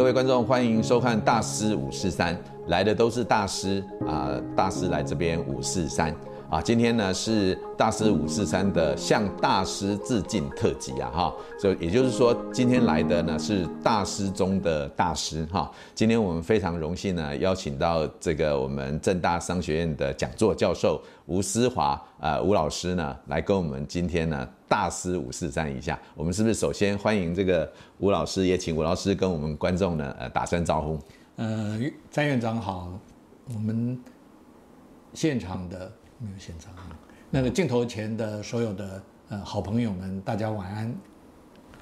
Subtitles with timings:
[0.00, 2.34] 各位观众，欢迎收看《大师五四三》，
[2.68, 6.10] 来的都是大师啊、大师来这边五四三。
[6.50, 6.60] 啊。
[6.60, 15.70] 今天呢是大师五四三的向大师致敬特辑啊，哈，所以也就是说，今天来的呢是大师中的大师哈。
[15.94, 24.48] 今天我们非常荣幸呢邀请到这个我们正大商学院的讲座教授吴思华呃吴老师呢来跟我们今天呢。
[24.70, 28.46] 大师五四三一下，我们是不是首先欢迎这个吴老师？
[28.46, 30.96] 也请吴老师跟我们观众呢，呃，打声招呼。
[31.34, 31.76] 呃，
[32.08, 32.96] 詹院长好，
[33.52, 33.98] 我们
[35.12, 36.70] 现场的没有现场，
[37.30, 40.94] 那个镜头前的所有的呃好朋友们，大家晚安。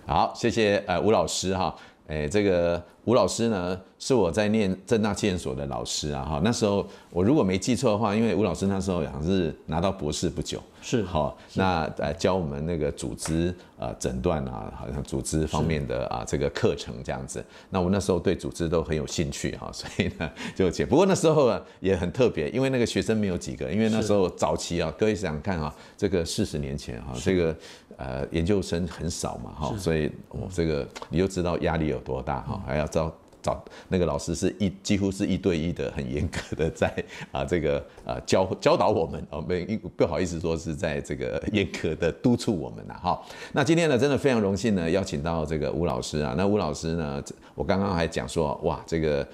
[0.06, 1.74] 好，谢谢呃吴老师哈，
[2.08, 10.60] 哎，这个吴老师呢是我在念正大企研所的老师啊哈，那时候我如果没记错的话，因为吴老师那时候好像是拿到博士不久。
[10.80, 17.44] 是好，那呃教我们那个组织呃诊断啊，好像组织方面的啊这个课程这样子。
[17.68, 20.86] 那我那时候对组织都很有兴趣哈，所以呢就解。
[20.86, 27.54] 不过那时候啊也很特别，因为那个学生没有几个，因为那时候早期啊，各位想想看啊，这个四十年前哈，这个
[27.98, 33.12] 呃研究生很少嘛哈，所以我这个你就知道压力有多大哈，还要招。
[33.40, 36.92] 找那个老师是一几乎是一对一的，很严格的在
[37.30, 39.64] 啊这个啊教教导我们哦，没
[39.96, 43.22] 不好意思说是在这个严格的督促我们呐哈。
[43.52, 46.34] 那今天呢，真的非常荣幸呢，邀请到这个吴老师啊。
[46.36, 47.22] 那吴老师呢，
[47.54, 49.26] 我刚刚还讲说哇，这个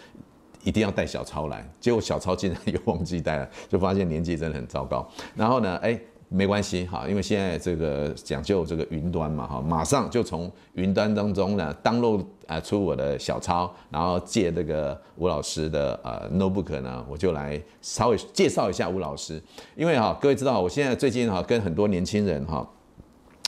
[0.63, 5.11] 一定要带小超来，结果小超竟然 又忘记带了，就发现年纪真的很糟糕。
[5.35, 5.99] 然后呢，哎。
[6.35, 19.41] 没关系哈，因为现在这个讲究这个云端嘛哈，马上就从云端当中呢 download 啊出我的小抄，然后借这个吴老师的呃 notebook 呢，我就来稍微介绍一下吴老师。
[19.77, 22.69] 因为哈，各位知道，我现在最近哈跟很多年轻人哈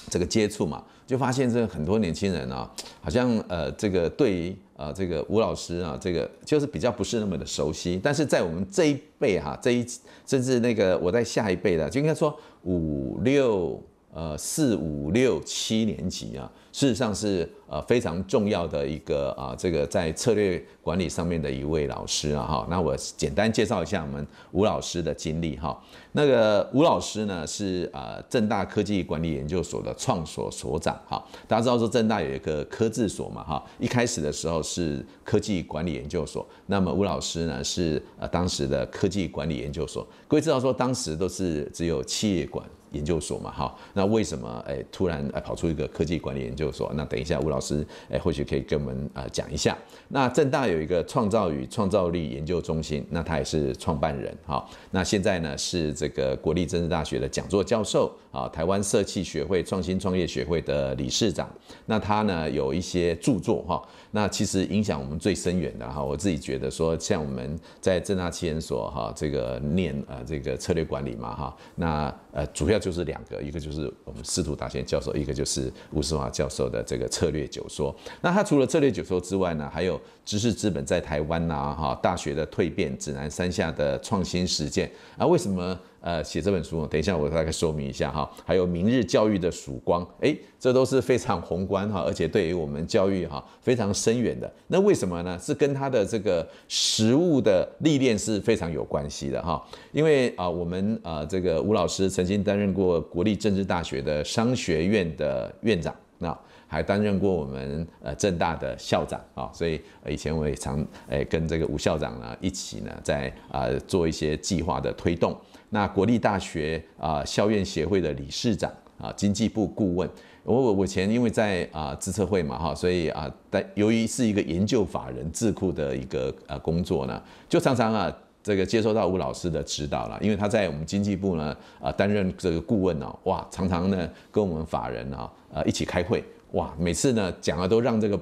[0.09, 8.01] 这个接触嘛，就发现这个很多年轻人啊，好像呃这个对于啊这个吴老师啊，这个就是比较不是那么的熟悉。
[8.03, 9.87] 但是在我们这一辈哈，这一
[10.27, 12.39] 甚至那个我在下一辈的，就应该说。
[12.69, 13.81] 五六
[14.13, 22.67] 呃四五六七年级啊，事实上是呃非常重要的一个啊，这个在策略管理上面的一位老师啊哈。
[22.69, 25.83] 那我简单介绍一下我们吴老师的经历哈。
[26.13, 31.25] 那个吴老师呢是呃正大科技管理研究所的创所所长哈。
[31.49, 40.07] 大家知道说正大有一个科技所嘛哈，一开始的时候是科技管理研究所，那么吴老师呢是呃当时的科技管理研究所。
[40.29, 42.63] 各位知道说当时都是只有企业管
[42.97, 46.91] 研究所嘛，哈，那为什么哎突然哎跑出一个科技管理研究所？
[46.95, 49.77] 那等一下吴老师哎或许可以跟我们啊讲一下。
[50.09, 54.67] 那正大有一个创造与创造力研究中心，那他也是创办人，哈。
[54.91, 61.49] 那现在呢是这个国立政治大学的讲座教授啊，台湾社企学会创新创业学会的理事长。
[61.85, 72.77] 那他呢有一些著作哈，那其实影响我们最深远的哈，我自己觉得说像我们在正大企研所哈这个念呃这个策略管理嘛哈，那呃主要。
[72.79, 77.93] 就是两个，一个就是我们司徒达贤教授，一个就是吴世华教授的这个策略九说。
[78.21, 85.77] 那他除了策略九说之外呢，还有知识资本在台湾呐，哈，大学的蜕变，指南三下的创新实践啊，为什么？
[86.07, 88.31] 呃，写这本书，等一下我大概说明一下哈。
[88.45, 94.49] 还有明日教育的曙光，诶，这都是非常宏观哈，而且对于我们教育哈非常深远的。
[94.69, 95.37] 那为什么呢？
[95.43, 99.61] 是跟他的这个实务的历练是非常有关系的哈。
[99.91, 115.37] 因为啊，我们啊这个吴老师曾经担任过国立政治大学的商学院的院长，那还担任过我们呃政大的校长啊，所以以前我也常诶跟这个吴校长呢一起呢在啊做一些计划的推动。
[115.71, 120.09] 那国立大学啊校院协会的理事长啊，经济部顾问。
[120.45, 136.23] 我我我前因为在啊资策会嘛哈，所以啊，但由于是一个研究法人智库的一个呃工作呢，就常常啊这个接受到吴老师的指导了，因为他在我们经济部呢啊担任这个顾问呢，哇，常常呢跟我们法人啊呃一起开会，
[136.53, 138.19] 哇，每次呢讲的都让这个。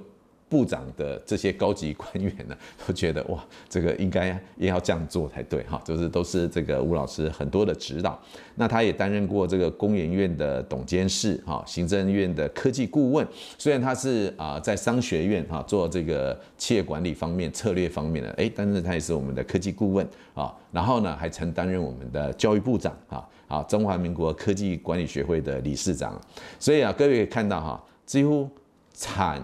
[0.49, 2.57] 部长的这些高级官员呢，
[2.87, 8.19] 都觉得哇，这个应该也要这样做才对哈，就是都是这个吴老师很多的指导。
[8.55, 13.27] 那他也担任过这个工研院的董监事哈，行政院的科技顾问。
[13.59, 20.55] 虽然他是啊在商学院哈做这个企业管理方面、策略方面的，哎，但是他也是我们的科技顾问啊。
[20.71, 26.21] 然后呢，还曾担任我们的教育部长哈，啊，中华民国科技管理学会的理事长。
[26.61, 28.49] 所以啊，各位可以看到哈，几乎
[28.93, 29.43] 产。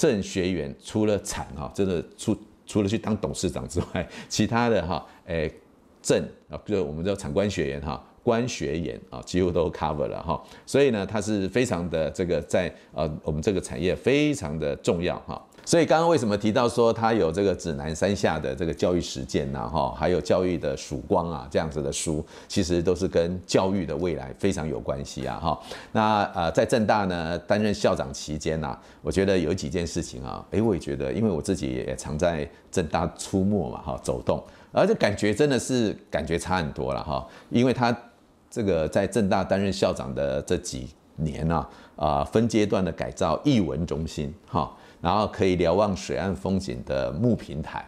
[0.00, 5.52] 正学员除了产哈，真的除除了去当董事长之外， 其他的哈，诶，
[6.00, 10.42] 政啊，就我们叫产官学员哈，官学研啊，几乎都 cover 了哈。
[10.64, 15.46] 所以呢，它是非常的这个在呃我们这个产业非常的重要哈。
[15.64, 25.60] 所以刚刚为什么提到说他有这个指南山下的这个教育实践呐，哈，还有教育的曙光啊，这样子的书，其实都是跟教育的未来非常有关系啊，哈。
[25.92, 34.42] 那呃，在政大呢担任校长期间呐，我觉得有几件事情啊，诶，我也觉得，因为我自己也常在政大出没嘛，哈，走动，
[34.72, 37.96] 而且感觉真的是感觉差很多了哈，因为他
[38.50, 44.70] 这个在政大担任校长的这几年啊，啊，分阶段的改造艺文中心，哈。
[45.00, 47.84] 然后可以瞭望水岸风景的木平台，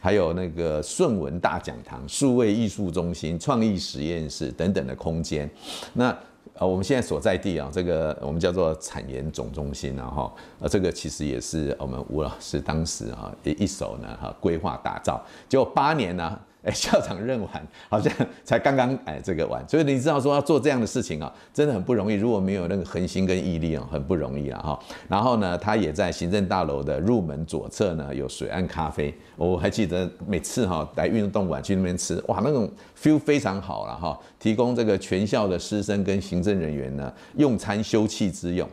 [0.00, 5.48] 还有那个顺文大讲堂、数位艺术中心、创意实验室等等的空间。
[5.94, 6.16] 那
[6.54, 16.38] 呃，我们现在所在地啊，这个我们叫做产研总中心啊，哈，呃，这个其实也是我们吴老师当时啊一一手呢哈规划打造，结果八年呢。
[16.62, 17.48] 哎，校长任完
[17.88, 18.12] 好像
[18.42, 22.16] 才刚刚哎这个完，所以你知道说要做这样的事情啊，真的很不容易。
[22.16, 24.80] 如果没有那个恒心跟毅力啊，很不容易啊哈。
[25.08, 32.68] 然后呢，他也在行政大楼的入门左侧呢有水岸咖啡，我还记得每次哈来运动馆去那边吃，哇，那种
[33.00, 34.18] feel 非常好了哈。
[34.40, 38.68] 提供这个全校的师生跟行政人员呢用餐休憩之用。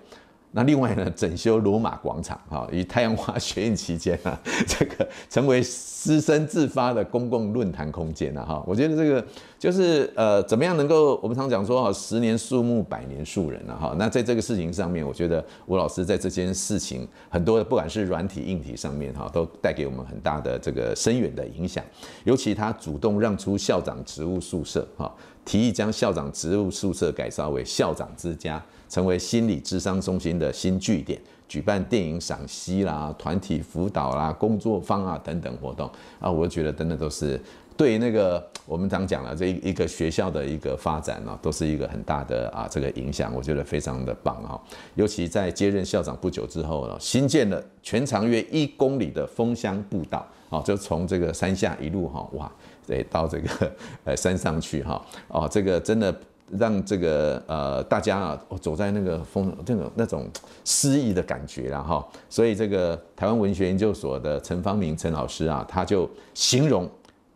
[0.55, 9.25] 那另外呢，整修罗马广场，哈，于太阳花学运期间啊， 这个成为师生自发的公共论坛空间了，哈，我觉得这个
[9.57, 21.83] 就是呃，怎么样能够我们常讲说哈，十年树木，百年树人了，哈，那在这个事情上面，我觉得吴老师在这件事情很多的，不管是软体硬体上面，哈，都带给我们很大的这个深远的影响，
[22.25, 25.11] 尤其他主动让出校长职务宿舍，哈，
[25.43, 28.63] 提议将校长职务宿舍改造为校长之家。
[28.93, 37.41] 成为心理智商中心的新据点，举办电影赏析啦、团体辅导啦、工作坊啊等等活动啊，我觉得真的都是
[37.75, 44.61] 对那个我们常讲了这一个学校的一个发展呢，都是一个很大的啊这个影响，我觉得非常的棒哈。
[44.93, 52.51] 尤其在接任校长不久之后呢，新建了全长约一公里的枫香步道，啊，就从这个山下一路哈哇，
[52.85, 53.71] 对，到这个
[54.03, 56.15] 呃山上去哈，哦，这个真的。
[56.51, 60.27] 让这个呃大家啊，走在那个风这种那种
[60.63, 66.87] 诗意的感觉了哈，所以这个台湾文学研究所的陈芳明陈老师啊，他就形容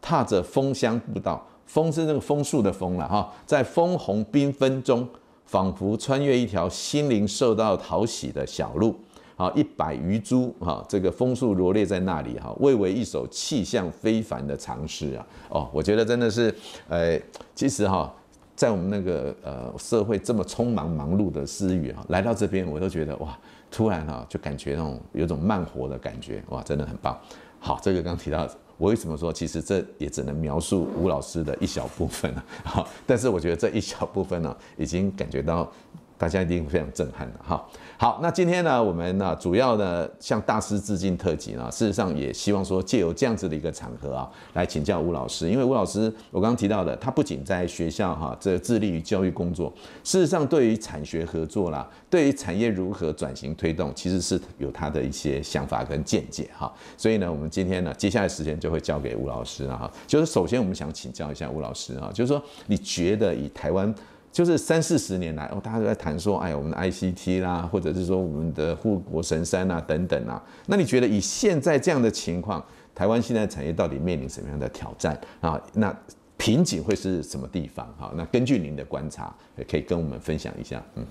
[0.01, 5.07] 踏着枫香步道，枫是那个枫树的枫了哈，在枫红缤纷中，
[5.45, 8.95] 仿佛穿越一条心灵受到讨喜的小路，
[9.35, 16.53] 好一百余株哈，这个枫树罗列在那里哈，蔚为一首气象非凡的长诗啊，哦，我觉得真的是，
[16.87, 17.19] 呃，
[17.55, 18.13] 其实哈。
[18.57, 23.37] 在我们那个呃社会这么匆忙忙碌的私语啊，来到这边我都觉得哇，
[23.69, 27.15] 突然哈就感觉那种有种慢活的感觉哇，真的很棒。
[27.59, 32.43] 好，这个刚提到，我为什么说其实这也只能描述吴老师的一小部分啊。
[32.63, 35.71] 好，但是我觉得这一小部分呢，已经感觉到
[36.17, 37.63] 大家一定非常震撼的哈。
[37.97, 49.73] 好，那今天呢，我们呢主要呢向大师致敬特辑呢，事实上也希望说借由这样子的一个场合啊，来请教吴老师，因为吴老师我刚刚提到的，他不仅在学校哈这致力于教育工作，
[50.03, 56.71] 事实上对于产学合作啦，对于产业如何转型推动，其实是有他的一些想法跟见解哈。
[56.95, 59.91] 所以呢，我们今天呢接下来时间就会交给吴老师啊。
[60.05, 63.93] 就是首先我们想请教一下吴老师啊，就是说你觉得以台湾。
[64.37, 70.39] 就是三四十年来，哦，大家都在谈说，哎，我们的 ICT 啦，或者是说我们的护国神山啊，等等啊。
[70.67, 72.63] 那你觉得以现在这样的情况，
[72.93, 75.59] 台湾现在产业到底面临什么样的挑战啊？
[75.73, 75.91] 那
[76.37, 77.91] 瓶颈会是什么地方？
[77.97, 80.83] 好，那根据您的观察，也可以跟我们分享一下。
[80.93, 81.05] 嗯，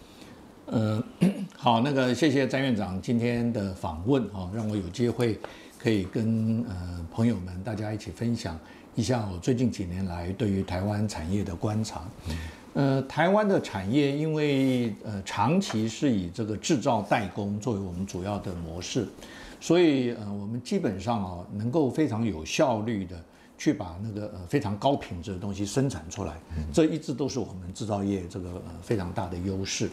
[0.66, 1.04] 呃，
[1.58, 5.36] 好，那个谢谢詹院长今天的访问，哈，让我有机会
[5.80, 8.56] 可以跟呃朋友们大家一起分享
[8.94, 12.02] 一下我最近几年来对于台湾产业的观察。
[12.28, 12.36] 嗯
[12.76, 19.08] 呃，台湾的产业因为呃长期是以这个制造代工作为我们主要的模式，
[19.58, 23.16] 所以呃我们基本上啊能够非常有效率的
[23.56, 26.34] 去把那个呃非常高品质的东西生产出来，
[26.70, 29.88] 这一直都是我们制造业这个呃非常大的优势。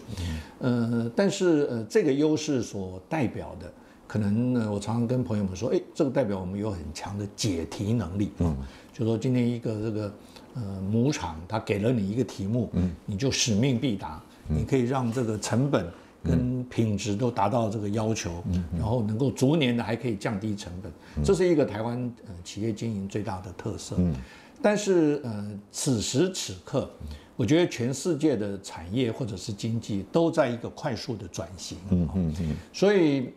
[0.59, 3.71] 呃，但是呃这个优势所代表的，
[4.05, 8.53] 可能呢我常常跟朋友们说，哎，这个代表我们有很强的解题能力嗯，
[8.91, 10.13] 就说今天一个这个。
[10.55, 15.86] 呃，母厂他给了你一个题目，嗯，你就使命必达，嗯，你可以让这个成本
[16.24, 23.95] 跟品质都达到这个要求，嗯，然后能够逐年的还可以降低成本，嗯，这是一个台湾呃企业经营最大的特色。
[24.00, 24.13] 嗯，
[24.62, 26.89] 但是呃，此时此刻，
[27.36, 33.29] 我觉得全世界的产业或者是经济都在一个快速的转型，嗯嗯嗯，所以。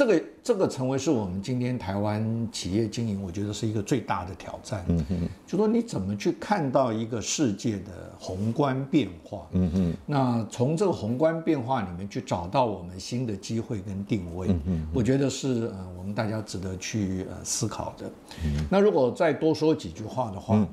[0.00, 4.82] 这个这个成为是我们今天台湾企业经营，我觉得是一个最大的挑战。
[4.88, 9.46] 嗯哼，就说你怎么去看到一个世界的宏观变化？
[9.50, 18.10] 嗯哼，那从这个宏观变化里面去找到我们新的机会跟定位，嗯哼，我觉得是呃我们大家值得去呃思考的。
[18.42, 20.56] 嗯，那如果再多说几句话的话。
[20.56, 20.66] 嗯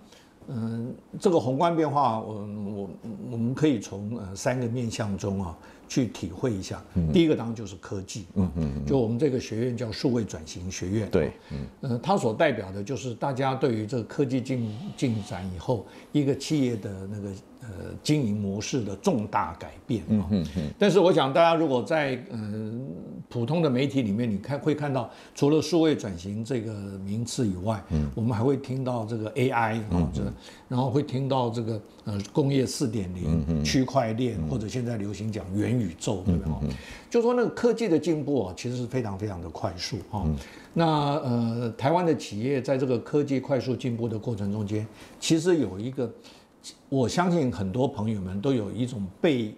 [0.49, 2.35] 嗯，这个宏观变化，我
[2.73, 2.89] 我
[3.31, 5.57] 我们可以从呃三个面向中啊
[5.87, 6.83] 去体会一下。
[7.13, 17.31] 第一个当然就是科技，嗯嗯，就我们这个学院叫数位转型学院，对，嗯，呃它所代表的就是大家对于这个科技进进展以后一个企业的那个。
[17.61, 17.67] 呃，
[18.03, 30.21] 经营模式的重大改变啊，嗯嗯，但是我想大家如果在嗯、呃、普通的媒体里面，你看会看到，除了数位转型这个名词以外，嗯，我们还会听到这个 AI 啊，这，
[30.69, 36.23] 然后会听到这个呃工业四点零、区块链，或者现在流行讲元宇宙，
[37.09, 40.23] 就说那个科技的进步啊，其实是非常非常的快速啊。
[40.73, 40.85] 那
[41.21, 44.85] 呃，台湾的企业在这个科技快速进步的过程中间，
[45.19, 46.09] 其实有一个。
[46.89, 49.53] 我相信很多朋友们都有一种被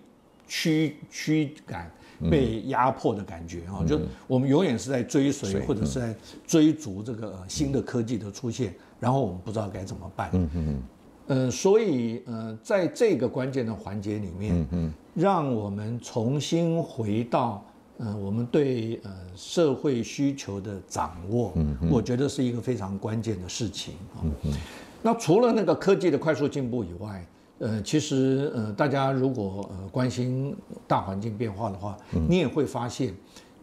[0.47, 1.91] 驱驱赶、
[2.29, 6.15] 被压迫的感觉啊，就我们永远是在追随或者是在
[6.47, 10.29] 追逐这个新的科技的出现，然后我们不知道该怎么办。
[10.33, 10.83] 嗯嗯
[11.27, 17.63] 呃，所以呃，在这个关键的环节里面，嗯让我们重新回到
[17.97, 24.25] 呃我们对呃社会需求的掌握，嗯，我觉得是一个非常关键的事情啊。
[24.43, 24.53] 嗯
[25.01, 27.25] 那除了那个科技的快速进步以外，
[27.59, 30.55] 呃，其实呃，大家如果呃关心
[30.87, 33.13] 大环境变化的话，你也会发现，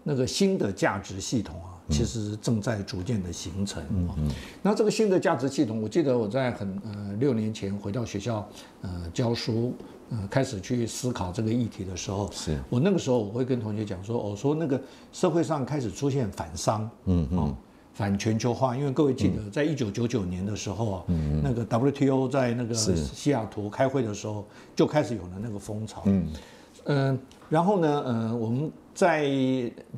[0.02, 4.14] 那个新的价值系统啊，其实正在逐渐的形成啊。
[4.62, 8.46] 那这个新的价值系统，我记得我在很呃六年前回到学校
[8.82, 9.74] 呃教书，
[10.10, 17.56] 呃开始去思考这个议题的时候，是我那个时候我会跟同学讲说，我说那个社会上开始出现反商，嗯嗯。
[17.96, 26.02] 反全球化，因为各位记得，在一九九九年的时候啊，嗯、那个 WTO 在那个西雅图开会的时候，就开始有了那个风潮。
[26.04, 26.28] 嗯，
[26.84, 29.24] 呃、然后呢，呃，我们在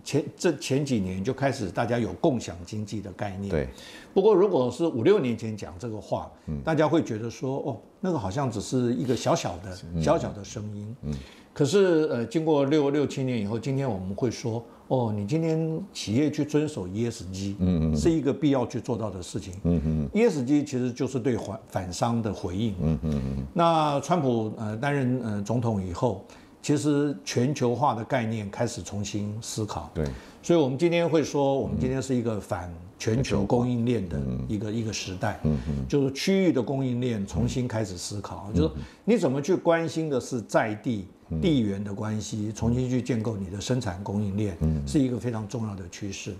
[0.04, 3.50] 前这前几年就开始大家有共享经济的概念。
[3.50, 3.68] 对。
[4.14, 10.96] 不过，如果是五六年前讲这个话，嗯、大家会觉得说，哦，那个好像只是一个小小的、小小的声音。
[11.02, 11.12] 嗯。
[11.52, 14.64] 可是，呃，经过六六七年以后，今天我们会说。
[14.88, 23.46] 哦，你今天企业去遵守 ESG，嗯嗯，是一个必要去做到的事情，嗯嗯，ESG 其实就是对反反商的回应，嗯嗯嗯。
[23.52, 26.24] 那川普呃担任呃总统以后，
[26.68, 30.04] 其实全球化的概念开始重新思考，对，
[30.42, 38.70] 所以我们今天会说，我们今天是一个反全球供应链的一个一个时代，嗯嗯，就是区域的供应链重新开始思考，就是
[39.06, 41.06] 你怎么去关心的是在地。
[41.42, 44.56] 地缘的关系，重新去建构你的生产供应链，
[44.86, 46.34] 是一个非常重要的趋势。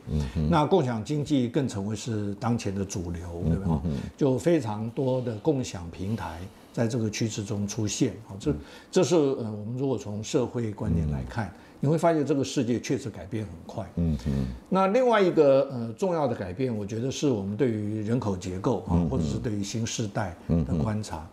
[0.49, 3.83] 那共享经济更成为是当前的主流，对吧？
[4.17, 6.39] 就非常多的共享平台
[6.79, 8.15] 在这个趋势中出现。
[8.39, 8.55] 这
[8.89, 13.85] 这是呃，我们如果从社会观点来看，你会发现这个世界确实改变很快。
[13.97, 14.47] 嗯嗯。
[14.69, 21.29] 那另外一个呃重要的改变，我觉得是我们对于人口结构啊，或者是对于新世代的观察。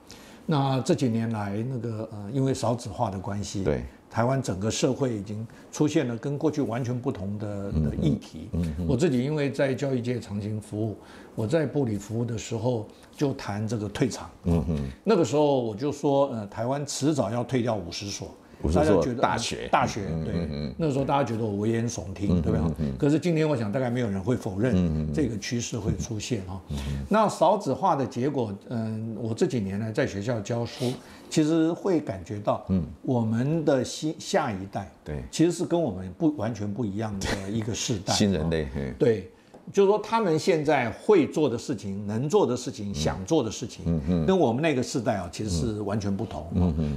[0.48, 3.84] 那这几年来，那个呃，因为少子化的关系，对，
[4.16, 8.48] 台湾整个社会已经出现了跟过去完全不同的的议题。
[8.88, 10.96] 我自己因为在教育界长期服务，
[11.36, 14.30] 我在部里服务的时候就谈这个退场。
[14.46, 18.34] 嗯嗯，那个时候我就说，呃，台湾迟早要退掉五十所。
[18.74, 22.72] 大家觉得大学大学对，那个时候大家觉得我危言耸听，对吧？
[22.98, 26.62] 可是今天我想大概没有人会否认这个趋势会出现哈。
[27.10, 30.92] 那少子化的结果，嗯，我这几年呢在学校教书，
[31.30, 39.32] 其实会感觉到，嗯，我们的新下一代，对，其实是跟我们不完全不一样的一个世代，新人类，对。
[39.74, 46.46] 就是说，他们现在会做的事情、能做的事情、想做的事情，跟我们那个时代啊，其实是完全不同。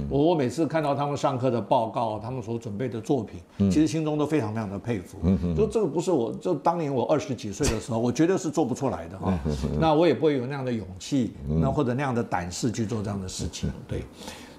[0.09, 3.39] 我我每次看到他们上课的报告，他们所准备的作品，
[3.71, 5.17] 其实心中都非常非常的佩服。
[5.57, 9.37] 就这个不是我，就当年我二十几岁的时候， 我绝对是做不出来的哈。
[9.79, 13.69] 那我也不会有那样的勇气，那或者那样的胆识去做这样的事情。
[13.87, 14.03] 对。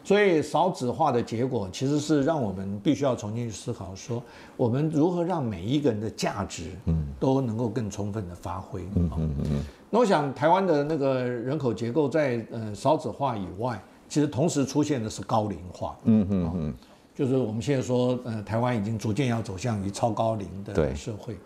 [0.02, 4.20] 所以少子化的结果，其实是让我们必须要重新去思考，说
[4.56, 8.82] 我们如何让每一个人的价值，嗯，都能够更充分的发挥。
[8.94, 9.62] 嗯嗯嗯。
[9.90, 15.96] 那我想，台湾的那个人口结构在呃少子化以外，其实同时出现的是高龄化。
[16.04, 16.74] 嗯嗯嗯。
[17.14, 21.36] 就是我们现在说，呃，台湾已经逐渐要走向于超高龄的社会。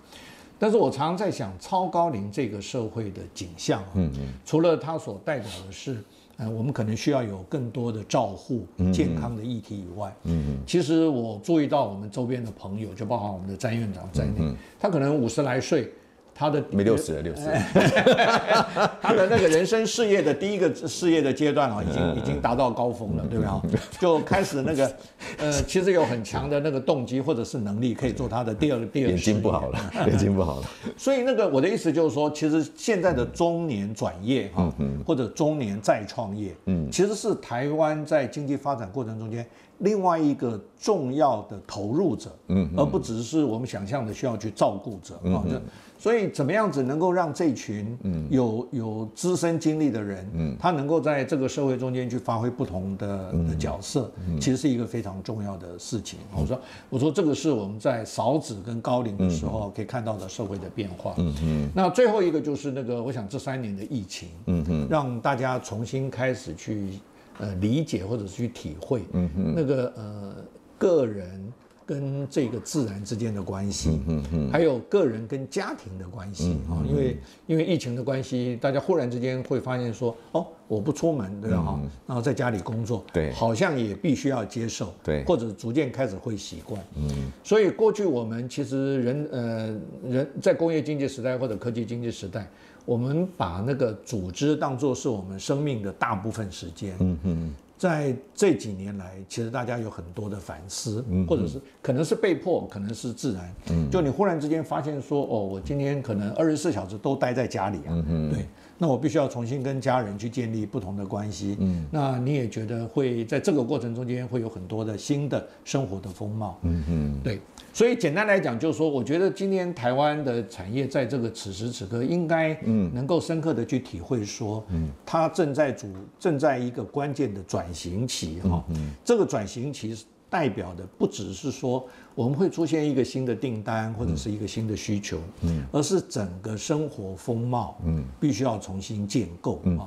[0.58, 6.02] 但是我常常在想，超高龄这个社会的景象，嗯嗯，除了它所代表的是。
[6.36, 15.92] 呃，我们可能需要有更多的照护健康的议题以外，嗯嗯，其实我注意到我们周边的朋友，就包括我们的詹院长在内，嗯、他可能五十来岁。
[16.34, 17.42] 他的没六十了，六十。
[19.00, 23.62] 他的那个人生事业的第一个事业的阶段啊，已经已经达到高峰了，对不对啊？
[24.00, 24.92] 就开始那个，
[25.38, 29.12] 呃，其实有很强的那个动机或者是能力，可以做他的第二 个第二个。
[29.12, 30.66] 眼睛不好了，眼睛不好了。
[30.96, 34.72] 所以那个我的意思就是说，其实现在的中年转业哈，
[35.06, 39.46] 或者中年再创业，嗯，其实是台湾在经济发展过程中间。
[39.78, 45.42] 另外一个重要的投入者，嗯，而不只是我们想象的需要去照顾者啊。
[45.48, 45.60] 这
[46.04, 47.96] 所以怎么样子能够让这群
[48.28, 56.18] 有有资深经历的人，嗯，他能够在这个社会中间去发挥不同的的角色，其实是一个非常重要的事情。
[56.36, 61.14] 我说，我说这个是我们在少子跟高龄的时候可以看到的社会的变化。
[61.16, 61.70] 嗯嗯。
[61.74, 67.00] 那最后一个就是那个，我想这三年的疫情，嗯嗯，让大家重新开始去。
[67.38, 70.34] 呃，理解或者是去体会，嗯哼，那个呃，
[70.78, 71.52] 个人
[71.86, 81.62] 跟这个自然之间的关系，嗯哼哼，还有个人跟家庭的关系啊，因为因为疫情的关系，大家忽然之间会发现说，哦，我不出门，对吧？
[81.62, 92.48] 哈，然后在家里工作，对，好像也必须要接受，对，或者逐渐开始会习惯，嗯，所以过去我们其实人呃人在工业经济时代或者科技经济时代。
[92.86, 96.94] 我们把那个组织当做是我们生命的大部分时间。
[97.00, 103.54] 嗯嗯，在这几年来，其实大家有很多的反思，或者是可能是被迫，可能是自然。
[103.70, 107.90] 嗯，就你忽然之间发现说，哦，我今天可能二十四小时都待在家里啊。
[107.90, 108.46] 嗯嗯，对，
[108.78, 111.56] 那我必须要重新跟家人去建立不同的关系。
[111.60, 116.58] 嗯，那你也觉得会在这个过程中间会有很多的新的生活的风貌。
[116.62, 117.40] 嗯嗯，对。
[117.72, 122.54] 所以简单来讲，就是说，我觉得今天台湾的产业在这个此时此刻，应该
[122.92, 125.88] 能够深刻的去体会说，嗯，它正在主
[126.20, 128.64] 正在一个关键的转型期哈，
[129.04, 129.96] 这个转型期
[130.34, 139.86] 代表的不只是说我们会出现一个新的订单或者是一个新的需求，嗯，而是整个生活风貌，嗯，必须要重新建构啊。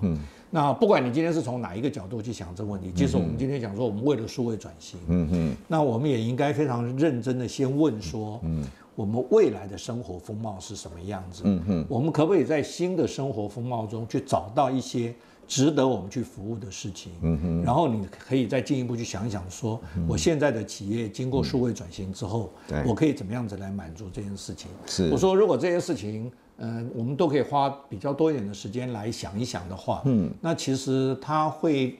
[0.50, 8.64] 那不管你今天是从哪一个角度去想这个问题，即使我们今天讲说我们为了数位转型，嗯嗯，那我们也应该非常认真的先问说，嗯，
[8.96, 11.42] 我们未来的生活风貌是什么样子？
[11.44, 15.14] 嗯嗯，我们可不可以在新的生活风貌中去找到一些
[15.48, 17.14] 值得我们去服务的事情？
[17.22, 22.52] 嗯哼，然后你可以再进一步去想一想说，我现在的企业经过数位转型之后，
[22.86, 24.70] 我可以怎么样子来满足这件事情？
[24.86, 26.32] 是，我说如果这些事情。
[26.60, 31.96] 嗯、呃，我们都可以花比较多一点的时间来想一想的话，嗯，那其实它会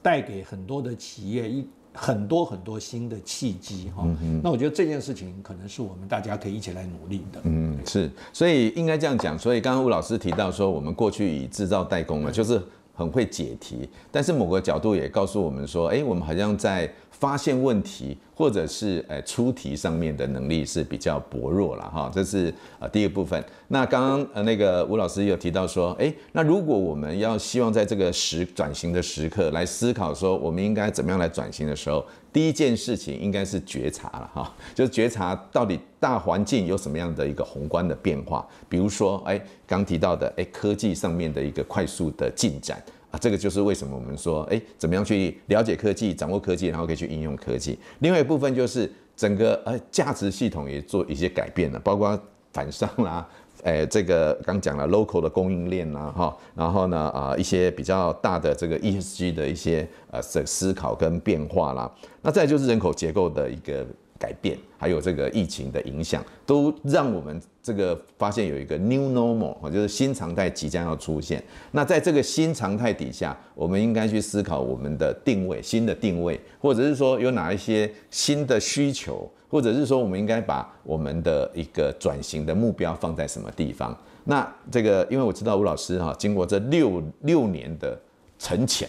[0.00, 4.06] 带给很多的企业一很多很多新的契机哈。
[4.44, 7.40] 那我觉得这件事情可能是我们大家可以一起来努力的。
[7.42, 9.36] 嗯，是，所以应该这样讲。
[9.36, 12.62] 所以刚刚吴老师提到说，我们过去以制造代工了，就是
[12.96, 16.92] 很会解题，但是某个角度也告诉我们说，哎，我们好像在。
[17.18, 23.42] 发现问题或者是诶出题上面的能力是比较薄弱了哈，这是呃第一个部分。
[23.68, 42.82] 那刚刚呃那个吴老师有提到说，诶，那如果我们要希望在这个时转型的时刻来思考说，我们应该怎么样来转型的时候，第一件事情应该是觉察了哈，就是觉察到底大环境有什么样的一个宏观的变化，比如说诶，刚提到的诶科技上面的一个快速的进展。
[43.10, 47.78] 啊这个就是为什么我们说，哎，怎么样去了解科技、掌握科技，然后可以去应用科技。
[48.00, 52.18] 另外一部分就是整个呃价值系统也做一些改变了，包括
[52.52, 53.26] 反商啦，
[53.62, 61.90] 哎，这个刚讲了 local 的供应链啦，哈，然后呢啊一些比较大的这个 ESG 的一些呃思思考跟变化啦。
[62.22, 63.86] 那再就是人口结构的一个。
[64.18, 71.42] 改变，还有这个疫情的影响，都让我们这个发现有一个 new normal，就是新常态即将要出现。
[71.72, 83.96] 那在这个新常态底下，我们应该去思考我们的定位，新的定位，或者是说有哪一些新的需求，或者是说我们应该把我们的一个转型的目标放在什么地方？
[84.24, 87.98] 那这个，因为我知道吴老师哈，经过这六六年的。
[88.38, 88.88] 沉潜，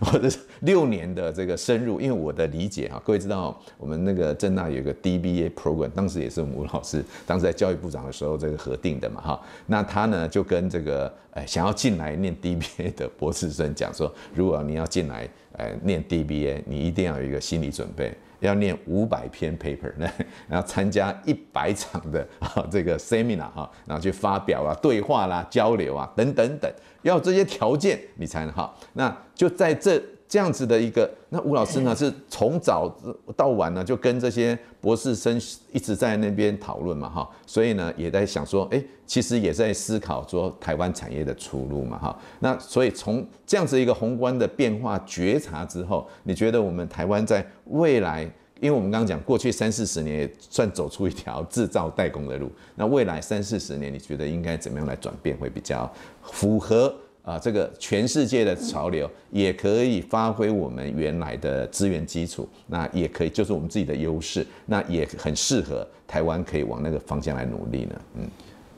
[0.00, 18.12] 或者是六年的这个深入，因为我的理解哈，各位知道，我们那个政大有一个 DBA program，当时也是我们吴老师当时在教育部长的时候这个核定的嘛哈，那他呢就跟这个呃想要进来念 DBA 的博士生讲说，如果你要进来呃念 DBA，你一定要有一个心理准备。
[18.40, 20.08] 要念五百篇 paper，呢
[20.48, 26.72] 然后参加一百场的 啊这个 seminar 哈，然后去发表啊、对话啦、交流啊等等等，
[27.02, 28.74] 要这些条件你才能哈。
[28.92, 32.94] 那就在这这样子的一个，那吴老师呢是从早
[33.34, 35.40] 到晚呢就跟这些博士生
[35.72, 42.18] 一直在那边讨论嘛哈，所以呢也在想说，哎，其实也在思考说台湾产业的出路嘛哈。
[42.40, 48.22] 那所以从这样子一个宏观的变化觉察之后，你觉得我们台湾在未来，
[48.60, 55.90] 因为我们刚刚讲过去三四十年也算走出一条制造代工的路，那未来三四十年你觉得应该怎么样来转变会比较
[56.22, 56.94] 符合？
[57.28, 68.00] 啊，这个全世界的潮流也可以发挥我们原来的资源基础，那也可以就是我们自己的优势，那也很适合台湾可以往那个方向来努力呢。
[68.14, 68.30] 嗯。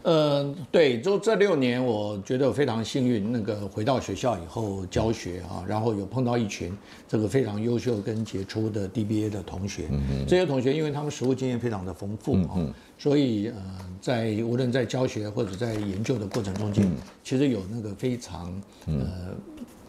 [0.02, 3.30] 呃，对，就这六年，我觉得我非常幸运。
[3.32, 9.88] 那个回到学校以后教学啊，然后有碰到一群这个非常优秀跟杰出的 DBA 的同学。
[9.90, 10.26] 嗯嗯。
[10.26, 13.62] 这些同学因为他们实务经验非常的丰富啊，嗯、所以呃，
[14.00, 18.50] 在无论在教学或者在研究的过程中间，嗯、其实有那个非常
[18.86, 19.34] 呃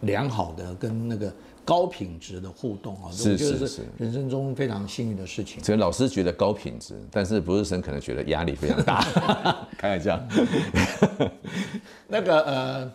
[0.02, 1.34] 良好的跟那个。
[1.72, 5.64] 高品质的互动啊，是是是，人生中非常幸运的事情。
[5.64, 9.00] 所以老师觉得高品质，但是博士生可能觉得压力非常大。
[9.80, 10.22] 开玩笑。
[12.10, 12.92] 那个呃。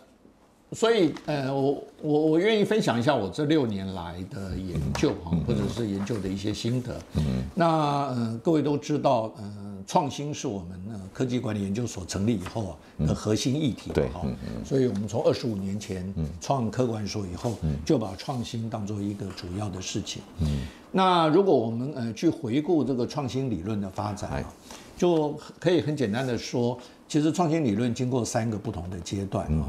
[0.73, 6.93] 所以，呃，我我我愿意分享一下我这六年来的研究哈，或者是研究的一些心得。
[7.15, 7.23] 嗯，
[7.55, 7.65] 那
[8.07, 13.89] 呃，各位都知道，呃，创新是我们呢科技管理研究所成立以后啊的核心议题。
[13.93, 14.21] 对，哈。
[14.63, 20.21] 所以我们从二十五年前创科管所以后，就把创新当做一个主要的事情。
[20.41, 20.67] 嗯。
[20.91, 24.53] 那如果我们呃去回顾这个创新理论的发展啊，
[24.97, 29.65] 就可以很简单的说，其实创新理论经过三个不同的阶段啊。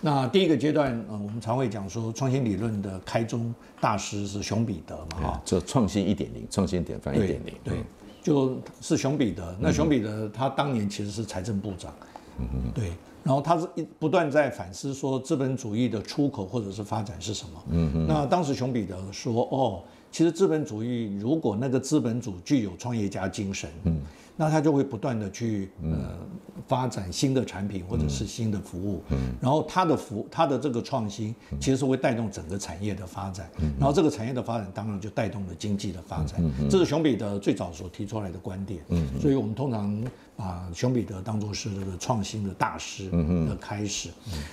[0.00, 7.84] 那第一个阶段，呃，我们常会讲说，创新理论的开宗大师是熊彼得嘛，哈，就创新一点零，创新典范一点零，对，
[8.22, 9.56] 就是熊彼得。
[9.60, 11.92] 那熊彼得他当年其实是财政部长，
[12.38, 24.00] 嗯嗯，对，然后他是一不断在反思说，资本主义的出口或者是发展是什么，嗯嗯，那当时熊彼得说，哦，其实资本主义如果那个资本主具有创业家精神，嗯。
[24.36, 26.18] 那他就会不断的去呃
[26.66, 40.02] 发展新的产品或者是新的服务，嗯，然后他的服他的这个创新其实是会带动整个产业的发展，然后这个产业的发展当然就带动了经济的发展，这是熊彼得最早所提出来的观点，嗯，所以我们通常
[40.36, 43.10] 把熊彼得当做是这个创新的大师
[43.46, 44.08] 的开始，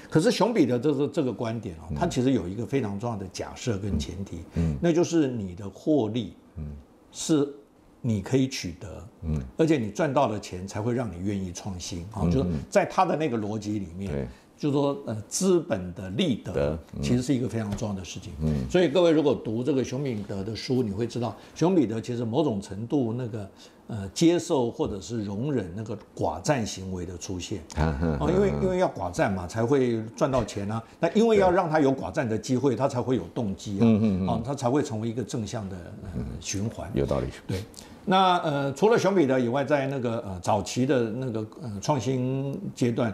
[0.10, 6.66] 可是熊彼得这个这个观点啊，他其实有一个非常重要的假设跟前提，嗯，那就是你的获利，嗯，
[7.12, 7.48] 是。
[8.02, 12.06] 你可以取得，嗯，而且你赚到的钱才会让你愿意创新。
[12.12, 23.50] 啊，就是在他的那个逻辑里面，就是说，呃，资本的利得其实是一个非常重要的事情，嗯，所以各位如果读这个熊彼得的书，你会知道，熊彼得其实某种程度那个
[23.88, 37.62] 呃接受或者是容忍那个寡占行为的出现，啊，因为因为要寡占嘛，才会赚到钱啊，那因为要让他有寡占的机会，他才会有动机啊，嗯嗯啊，他才会成为一个正向的呃循环，有道理，对。
[38.10, 43.14] 那呃，除了熊彼得以外，在那个呃早期的那个呃创新阶段，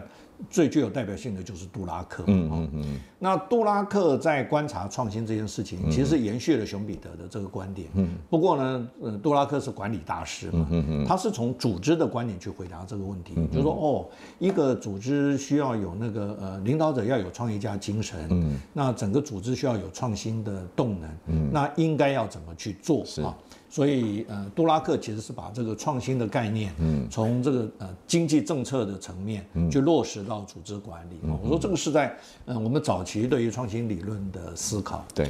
[0.50, 2.24] 最具有代表性的就是杜拉克。
[2.26, 3.00] 嗯嗯嗯。
[3.18, 7.88] 那杜拉克在观察创新这件事情，其实延续了熊彼得的这个观点。
[7.94, 8.10] 嗯。
[8.28, 10.66] 不过呢，呃，杜拉克是管理大师嘛。
[10.70, 11.04] 嗯嗯。
[11.06, 14.06] 他是从组织的观点去回答这个问题，就是说哦，
[14.38, 18.26] 一个组织需要有那个呃领导者要有创业家精神。
[18.30, 18.60] 嗯。
[18.72, 21.10] 那整个组织需要有创新的动能。
[21.28, 21.50] 嗯。
[21.52, 23.04] 那应该要怎么去做？
[23.04, 23.34] 是啊。
[23.74, 31.18] 所以，呃，杜拉克其实是把这个创新的概念，嗯，从这个呃经济政策的层面，嗯，去落实到组织管理。
[31.24, 35.04] 嗯，我说这个是在，呃，我们早期对于创新理论的思考。
[35.12, 35.28] 对。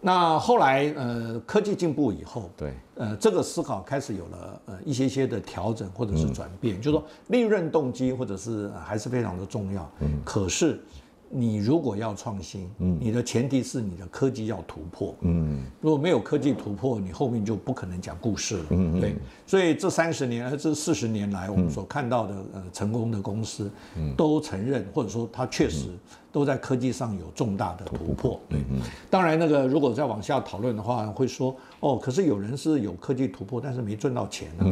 [0.00, 9.88] 那后来，呃，科技进步以后，对，呃，这个思考开始有了呃一些些的调整或者是转变，嗯，就是说利润动机或者是还是非常的重要。
[10.00, 10.20] 嗯。
[10.24, 10.80] 可是。
[11.28, 19.14] 你如果要创新，嗯，你的前提是你的科技要突破，嗯，如果没有科技突破，你后面就不可能讲故事了，嗯，对，
[19.46, 25.88] 所以这三十年，这四十年来，我们所看到的呃成功的公司，嗯，都承认或者说它确实。
[26.32, 28.60] 都在科技上有重大的突破，对，
[29.08, 34.64] 当然那个如果再往下讨论的话，会说哦，可是有人是有科技突破，但是没赚到钱呢，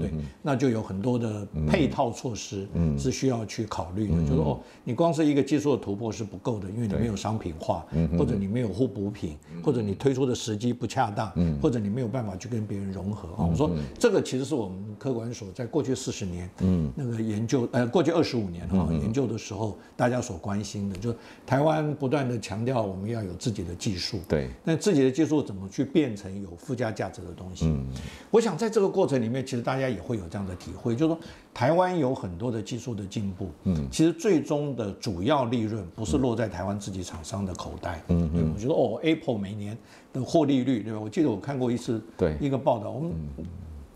[0.00, 0.10] 对，
[0.42, 2.66] 那就有很多的配套措施
[2.98, 7.86] 是需要去考虑的，就是说哦，你光是一个技术的突破是不够的，因为你没有商品化，
[8.18, 13.28] 或者你没有互补品，或者你推出的时机不恰当，或者你没有办法去跟别人融合。
[13.36, 13.46] 啊。
[13.48, 16.90] 我说这个其实是我们科管所在过去四十年，嗯。
[16.96, 21.11] 那个研究，呃，过去二十五年哈研究的时候，大家所关心的就。
[21.46, 27.66] 台湾不断的强调我们要有自己的技术，对，那自己的技术怎么去变成有附加价值的东西？
[27.66, 27.86] 嗯，
[28.30, 31.20] 我想在这个过程里面，其实大家也会有这样的体会，就是说
[31.52, 38.02] 台湾有很多的技术的进步，嗯，其实最终的主要利润不是落在台湾自己厂商的口袋。
[38.08, 39.76] 嗯嗯，我觉得哦，Apple 每年
[40.12, 41.00] 的获利率，对吧？
[41.00, 43.12] 我记得我看过一次，对一个报道，我们。
[43.38, 43.44] 嗯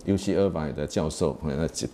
[0.06, 1.36] UC Irvine 的教授，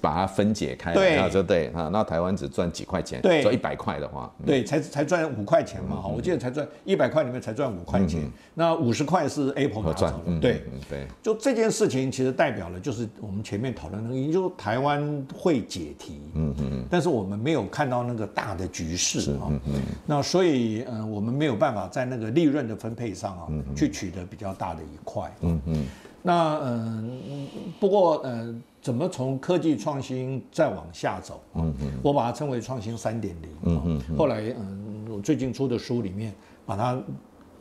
[0.00, 19.50] 把它分解开，对，然后就对啊，那台湾只赚几块钱，对，赚一百块的话，对，才才赚五块钱嘛，哈，我记得才赚一百块里面才赚五块钱，那五十块是 Apple 拿走的，对，对，就这件事情其实代表了就是我们前面讨论的，也就是台湾会解题，嗯嗯，但是我们没有看到那个大的局势啊，
[20.06, 25.86] 那所以嗯，我们没有办法在那个利润的分配上啊，去取得比较大的一块，嗯嗯。
[26.22, 27.20] 那嗯，
[27.80, 31.40] 不过嗯，怎么从科技创新再往下走？
[31.54, 33.50] 嗯嗯，我把它称为创新三点零。
[33.64, 34.16] 嗯嗯。
[34.16, 36.32] 后来嗯，我最近出的书里面
[36.64, 36.96] 把它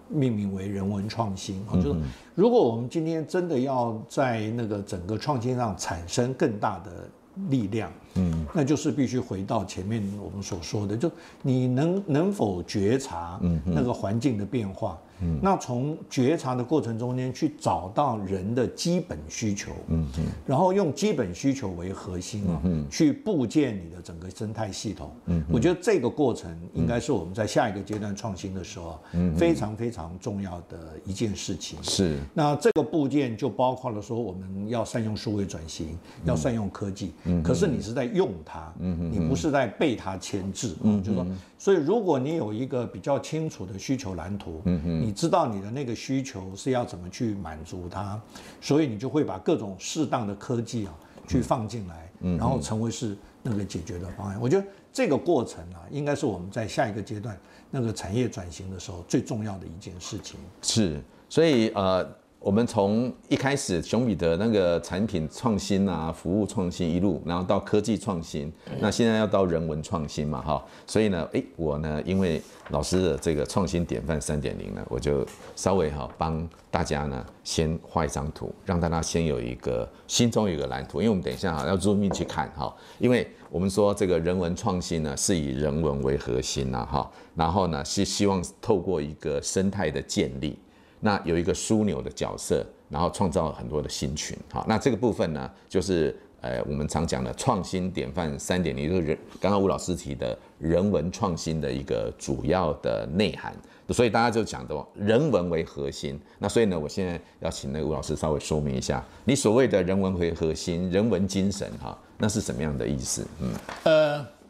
[0.08, 1.65] 命名为人文创新。
[1.74, 1.82] 嗯。
[1.82, 2.00] 就是
[2.36, 7.10] 如果我们今天真的要在那个整个创新上产生更大的
[7.50, 11.10] 力量，嗯，那就是必须回到前面我们所说的，就
[11.41, 14.95] 你能能否觉察那个环境的变化。
[15.02, 15.08] 嗯，
[15.42, 31.78] 那从觉察的过程中间去找到人的基本需求，嗯嗯，然后用基本需求为核心啊，嗯，去构建你的整个生态系统，嗯，我觉得这个过程应该是我们在下一个阶段创新的时候，嗯，非常非常重要的一件事情。
[31.84, 45.15] 是，那这个部件就包括了说我们要善用数位转型，要善用科技，嗯，可是你是在用它，嗯，你不是在被它牵制，嗯，就是说，所以如果你有一个比较清楚的需求蓝图，嗯嗯，你。
[45.21, 48.19] 知道你的那个需求是要怎么去满足它，
[48.60, 50.93] 所以你就会把各种适当的科技啊
[51.28, 54.39] 去放进来，然后成为是那个解决的方案。
[54.41, 57.38] 我觉得这个过程啊，应该是我们在下一个阶段
[57.69, 60.39] 那个产业转型的时候最重要的一件事情。
[60.62, 62.21] 是，所以呃。
[62.41, 75.23] 我们从一开始熊彼得那个产品创新啊，服务创新一路，然后到科技创新，那现在要到人文创新嘛，哈，所以呢，诶，我呢，因为老师的这个创新典范三点零呢，我就
[75.56, 90.58] 稍微哈帮大家呢先画一张图，让大家先有一个心中有一个蓝图，因为我们等一下哈要入面去看哈，因为我们说这个人文创新呢是以人文为核心呐，哈，然后呢是希望透过一个生态的建立。
[91.04, 103.52] 那有一个枢纽的角色，然后创造很多的新群，好，那这个部分呢，就是呃我们常讲的创新典范三点零，就是人刚刚吴老师提的人文创新的一个主要的内涵，
[103.90, 106.20] 所以大家就讲的人文为核心。
[106.38, 113.26] 那所以呢，我现在要请那个吴老师稍微说明一下，你所谓的人文为核心、人文精神，哈，那是什么样的意思？
[113.42, 113.54] 嗯，
[113.86, 114.40] 呃。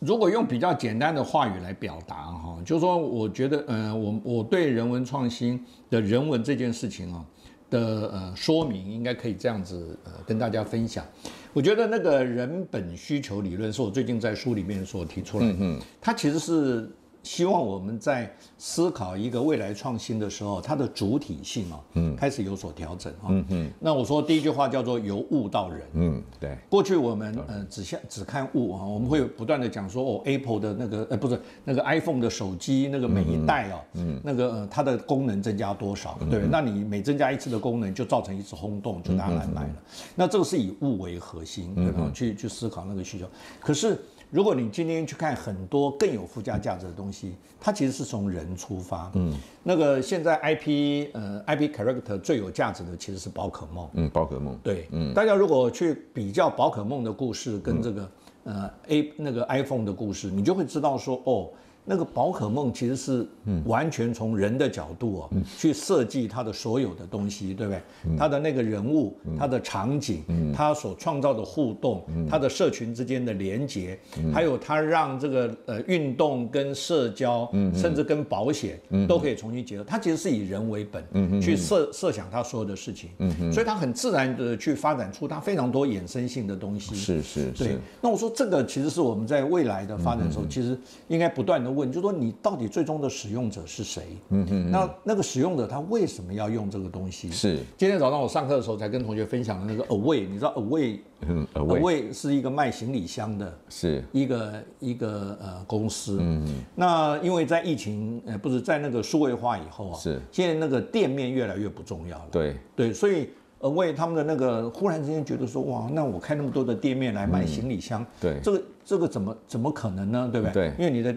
[0.00, 7.24] 如果用比较简单的话语来表达哈，就是说，我觉得，呃，我我对人文创新的人文这件事情啊
[7.68, 11.04] 的呃说明，应该可以这样子呃跟大家分享。
[11.52, 16.90] 我觉得那个人本需求理论是我最近在书里面所提出来的，它其实是。
[17.28, 23.70] 希望我们在思考一个未来创新的时候，它的主体性啊，嗯，开始有所调整啊，嗯嗯。
[23.78, 26.56] 那我说第一句话叫做由物到人，嗯，对。
[26.70, 39.74] 过去我们呃只像只看物啊，我们会不断的讲说哦，Apple 的那个呃不是那个 iPhone 的手机那个每一代哦，嗯，那个呃它的功能增加多少，对，那你每增加一次的功能就造成一次轰动，就大家来买了。
[40.14, 42.10] 那这个是以物为核心，对吧？
[42.14, 43.26] 去去思考那个需求，
[43.60, 44.00] 可是。
[44.30, 49.10] 如果你今天去看很多更有附加价值的东西，它其实是从人出发。
[49.14, 53.88] 嗯，那个现在 IP 呃 IP character 最有价值的其实是宝可梦。
[53.94, 54.58] 嗯，宝可梦。
[54.62, 58.10] 对，嗯，大家如果去比较宝可梦的故事跟这个、
[58.44, 61.50] 嗯、呃 A 那个 iPhone 的故事，你就会知道说哦。
[61.88, 63.26] 那个宝可梦其实是
[63.64, 67.80] 完全从人的角度哦去设计它的所有的东西，对不对？
[68.14, 70.22] 它的那个人物、它的场景、
[70.54, 73.98] 它所创造的互动、它的社群之间的连接，
[74.34, 79.84] 还有它让这个呃运动跟社交，甚至跟保险都可以重新结合。
[79.84, 83.08] 它其实是以人为本去设设想它所有的事情，
[83.50, 86.94] 所以它很自然的去发展出它非常多衍生性的东西。
[86.94, 87.64] 是是是。
[87.64, 87.78] 对。
[88.02, 91.77] 那我说这个其实是我们在未来的发展的时候，其实应该不断的。
[91.78, 94.02] 问，就是说你到底最终的使用者是谁？
[94.30, 97.30] 嗯嗯，那那个使用者他为什么要用这个东西？
[97.30, 106.18] 是今天早上我上课的时候才跟同学分享的那个 Away，你知道 Away，嗯，Away 是一个卖行李箱的，是一个一个呃公司。
[106.20, 112.26] 嗯嗯，那因为在疫情呃不是在那个数位化以后啊，是现在那个店面越来越不重要了。
[112.32, 113.30] 对对，所以。
[113.60, 120.30] Away 他们的那个忽然之间觉得说，哇，那我开那么多的店面来卖行李箱，对，这个这个怎么怎么可能呢？
[120.32, 120.68] 对不对？
[120.68, 121.12] 对，因为你的。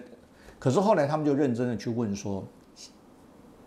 [0.62, 2.47] 可是后来他们就认真的去问说，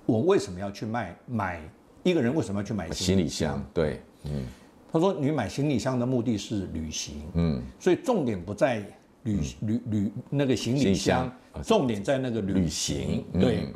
[0.06, 1.60] 我为什么要去卖买
[2.04, 3.60] 一个人为什么要去买行李箱？
[3.74, 4.46] 对，嗯，
[4.92, 8.78] 他说你买行李箱的目的是旅行，嗯，所以重点不在
[9.24, 11.28] 旅旅旅那个行李箱，
[11.64, 13.74] 重点在那个旅行，对。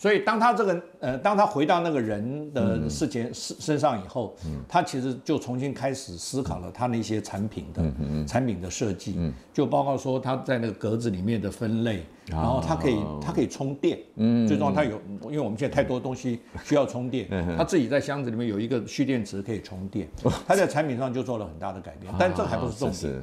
[0.00, 4.34] 所以当他这个呃，当他回到那个人的事情身身上以后，
[4.66, 14.48] 他其实就重新开始思考了他那些产品的产品的设计，就包括说他在那个格子里面的分类，然后它可以它可以充电，嗯。
[14.48, 20.08] 最重要它有，因为我们现在太多东西需要充电，他自己在箱子里面有一个蓄电池可以充电，
[20.48, 23.22] 他在产品上就做了很大的改变，但这还不是重点。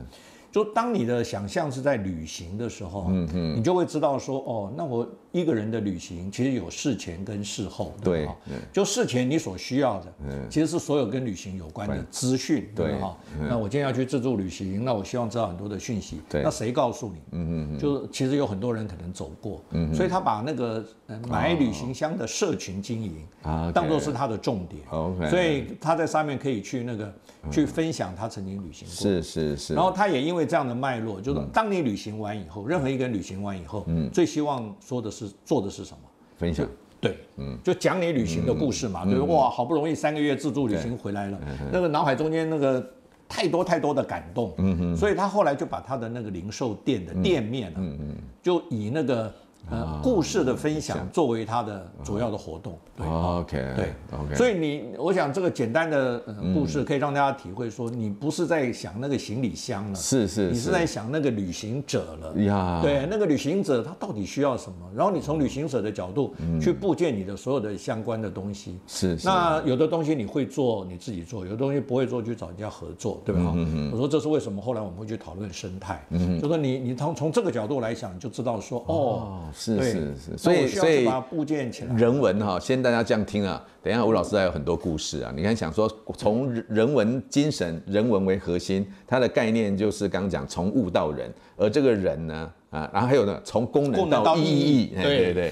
[0.50, 5.08] 就当你的想象是在旅行的时候，嗯嗯，你就会知道说，哦，那我
[5.40, 8.36] 一个人的旅行其实有事前跟事后，对哈，
[8.74, 10.14] 就事前你所需要的，
[10.50, 13.16] 其实是所有跟旅行有关的资讯，对哈。
[13.48, 17.20] 那我今天要去自助旅行，那我希望知道很多的讯息，对，那谁告诉你？
[17.34, 20.84] 嗯嗯，就其实有很多人可能走过，嗯，所以他把那个
[21.30, 27.14] 买旅行箱的社群经营啊，当做是他的重点，OK，所以他在上面可以去那个
[27.52, 30.48] 去分享他曾经旅行过，是是是，然后他也因为。
[30.48, 36.00] 这样的脉络，就是当你旅行完以后，任何一个人旅行完以后，嗯，最希望说的是做的是什么？
[36.38, 36.68] 分享。
[37.00, 41.40] 对，嗯，就讲你旅行的故事嘛，对，哇，好不容易三个月自助旅行回来了，
[41.72, 42.84] 那个脑海中间那个
[43.30, 49.34] 太多太多的感动，嗯嗯，所以他后来就把他的那个零售店的店面，嗯嗯，就以那个。
[49.70, 52.78] 呃，故事的分享作为他的主要的活动。
[52.96, 54.36] 对，OK，对，OK。
[54.36, 56.20] 所以你，我想这个简单的
[56.54, 62.80] 故事可以让大家体会说，你不是在想那个行李箱了，是是，你是在想那个旅行者了呀。
[62.82, 64.90] 对，那个旅行者他到底需要什么？
[64.96, 68.80] 然后你从旅行者的角度去布建你的所有的相关的东西。
[68.88, 69.18] 是。
[69.24, 73.54] 那有的东西你会做，你自己做；有的东西不会做，去找人家合作，对吧？
[73.92, 74.62] 我说这是为什么？
[74.62, 76.04] 后来我们会去讨论生态。
[76.10, 76.40] 嗯。
[76.40, 79.44] 就说你你从从这个角度来想，就知道说哦。
[79.58, 81.96] 是是是，所以所以把部件起来。
[81.96, 83.62] 人文哈，先大家这样听啊。
[83.82, 85.34] 等一下，吴老师还有很多故事啊。
[85.36, 94.94] 你看，想说从人文精神、人文为核心，它的概念就是刚刚讲从物到人，而这个人呢，啊，然后还有呢，从功能到意义。
[94.96, 95.52] 对对对，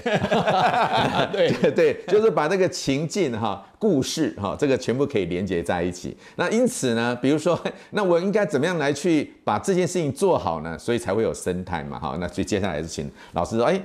[1.32, 6.16] 对对 对，就是把那个情境哈、故事哈，这个全部可以连接在一起。
[6.36, 7.58] 那因此呢，比如说，
[7.90, 10.78] 那我应该怎么样来去把这件事情做好呢？
[10.78, 12.16] 所以才会有生态嘛，哈。
[12.20, 13.80] 那所以接下来是请老师说，哎。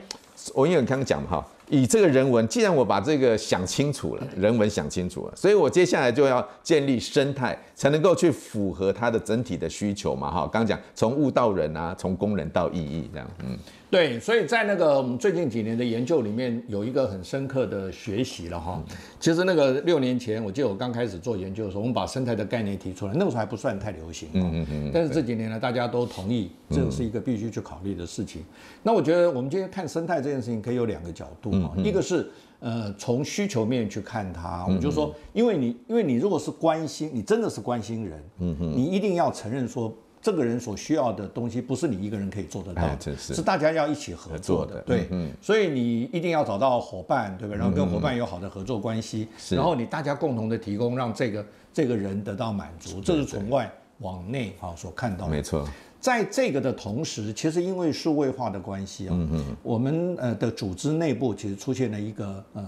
[0.56, 10.42] 我因为刚刚讲哈，以这个人文，既然我把这个想清楚了，人文想清楚了，所以我接下来就要建立生态，才能够去符合它的整体的需求嘛哈。
[10.42, 13.58] 刚刚讲从物到人啊，从功能到意义这样，嗯。
[13.92, 18.82] 对，所以在那个我们最近几年的研究里面，有一个很深刻的学习了哈。
[19.20, 24.30] 其实那个六年前，我记得我刚开始做研究的时候，我们把生态的概念提出来，那个时候还不算太流行。
[24.32, 24.92] 嗯嗯嗯。
[24.94, 28.42] 但是这几年呢，大家都同意，这是一个必须去考虑的事情。
[28.82, 31.74] 那我觉得我们今天看生态这件事情，可以有两个角度啊。
[31.76, 39.94] 一个是呃从需求面去看它，我们就说，因为你因为你如果是关心，你真的是关心人，嗯嗯，你一定要承认说。
[40.22, 42.84] 这个人所需要的东西不是你一个人可以做得到，
[43.18, 44.80] 是大家要一起合作的。
[44.82, 45.08] 对，
[45.42, 47.56] 所以你一定要找到伙伴，对吧？
[47.56, 55.32] 然后跟伙伴有好的合作关系，然后你大家共同的提供，让这个这个人得到满足，这是从外往内啊所看到的。
[55.32, 55.68] 没错，
[56.00, 59.18] 在这个的同时，其实因为数位化的关系啊，
[59.64, 62.64] 我们呃的组织内部其实出现了一个呃。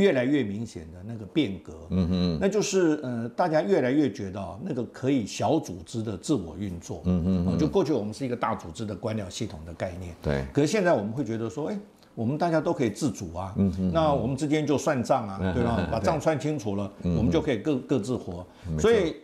[0.00, 11.78] 越来越明显的那个变革，嗯哼，那就是呃，大家越来越觉得那个可以小组织的自我运作，嗯哼，就过去我们是一个大组织的官僚系统的概念，对，可是现在我们会觉得说，哎，
[12.14, 15.86] 我们大家都可以自主啊，嗯哼，那我们之间就算账啊，对吧？
[15.92, 18.46] 把账算清楚了，我们就可以各各自活。
[18.78, 19.16] 所以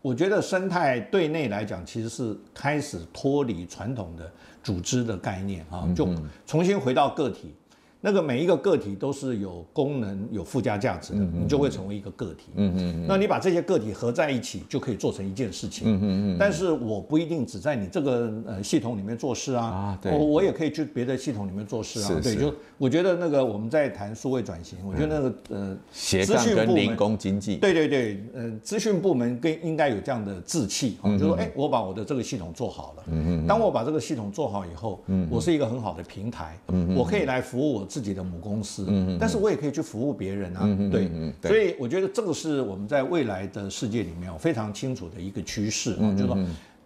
[0.00, 4.32] 我觉得生态对内来讲，其实是开始脱离传统的
[4.62, 6.08] 组织的概念啊，就
[6.46, 7.54] 重新回到个体。
[8.02, 12.46] 那个每一个个体都是有功能、有附加价值的，你就会成为一个个体。
[12.54, 15.86] 嗯嗯，那你把这些个体合在一起，就可以做成一件事情。
[15.86, 19.64] 嗯嗯嗯，但是我不一定只在你这个呃系统里面做事啊。
[19.66, 20.12] 啊，对。
[20.12, 22.20] 我我也可以去别的系统里面做事啊。
[22.22, 27.56] 对，就我觉得那个我们在谈数位转型，我觉得那个呃，斜杠跟零工经济。
[27.56, 33.02] 对对对，呃，资讯部门更应该有这样的志气，就说，哎，我把我的这个系统做好了。
[33.08, 33.46] 嗯嗯。
[33.46, 36.58] 当我把这个系统做好以后，嗯，我是一个很好的平台。
[36.68, 37.89] 嗯，我可以来服务我。
[37.90, 41.10] 自己的母公司，嗯，但是我也可以去服务别人啊，对，
[41.42, 46.38] 所以我觉得这个是我们在未来的世界里面非常清楚的一个趋势啊，就是说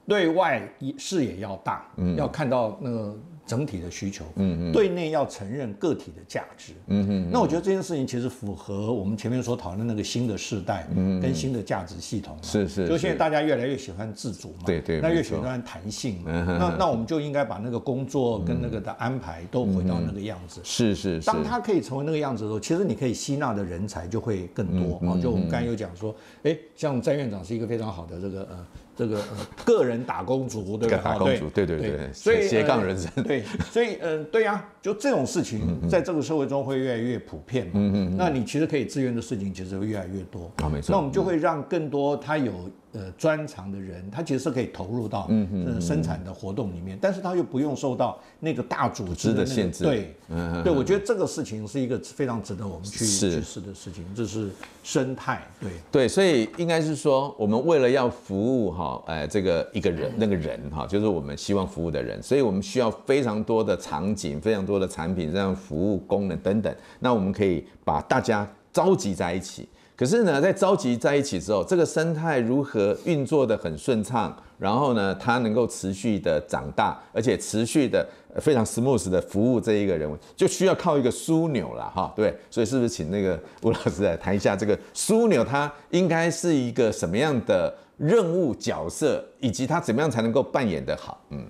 [0.09, 1.87] 对外视野要大，
[2.17, 3.15] 要看到那个。
[3.47, 28.67] 整体的需求，嗯嗯，对内要承认个体的价值，嗯嗯，那我觉得这件事情其实符合我们前面所讨论那个新的世代，嗯，跟新的价值系统，是是，就现在大家越来越喜欢自主嘛，对对，那越喜欢弹性，那那我们就应该把那个工作跟那个的安排都回到那个样子，是是，当他可以成为那个样子的时候，其实你可以吸纳的人才就会更多啊，就我们刚才有讲说，哎，像詹院长是一个非常好的这个呃。
[28.97, 31.01] 这个、呃、个人打工族，对吧？
[31.03, 37.73] 打工族，对对对，对所以斜杠人生，对，所以嗯、呃，对呀、啊，就这种事情在这个社会中会越来越普遍嘛。
[37.75, 38.17] 嗯嗯。
[38.17, 40.51] 那你其实可以自愿的事情其实会越来越多。
[40.63, 40.93] 啊，没错。
[40.93, 42.53] 那我们就会让更多他有。
[42.95, 49.83] 呃，专长的人，他其实是可以投入到嗯生产的活动里面，但是他又不用受到那个大组织的限制。
[49.83, 50.15] 对，
[50.63, 54.49] 对，我觉得这个事情是一个非常值得我们去去试的事情，这是
[54.85, 55.43] 生态。
[55.61, 66.73] 对，对，所以应该是说，我们为了要服务哈，哎，这个一个人，那个人哈，就是我们希望服务的人，所以我们需要非常多的场景，非常多的产品，这样服务功能等等。
[67.01, 69.69] 那我们可以把大家召集在一起。
[69.97, 78.05] 可是呢，在召集在一起之后，这个生态如何运作得很顺畅，然后呢，它能够持续的长大，而且持续的
[78.41, 91.21] 非常 smooth 的服务这一个人，就需要靠一个枢纽了哈，对，所以是不是请那个吴老师来谈一下这个枢纽，它应该是一个什么样的任务角色，以及它怎么样才能够扮演得好？
[91.31, 91.47] 嗯，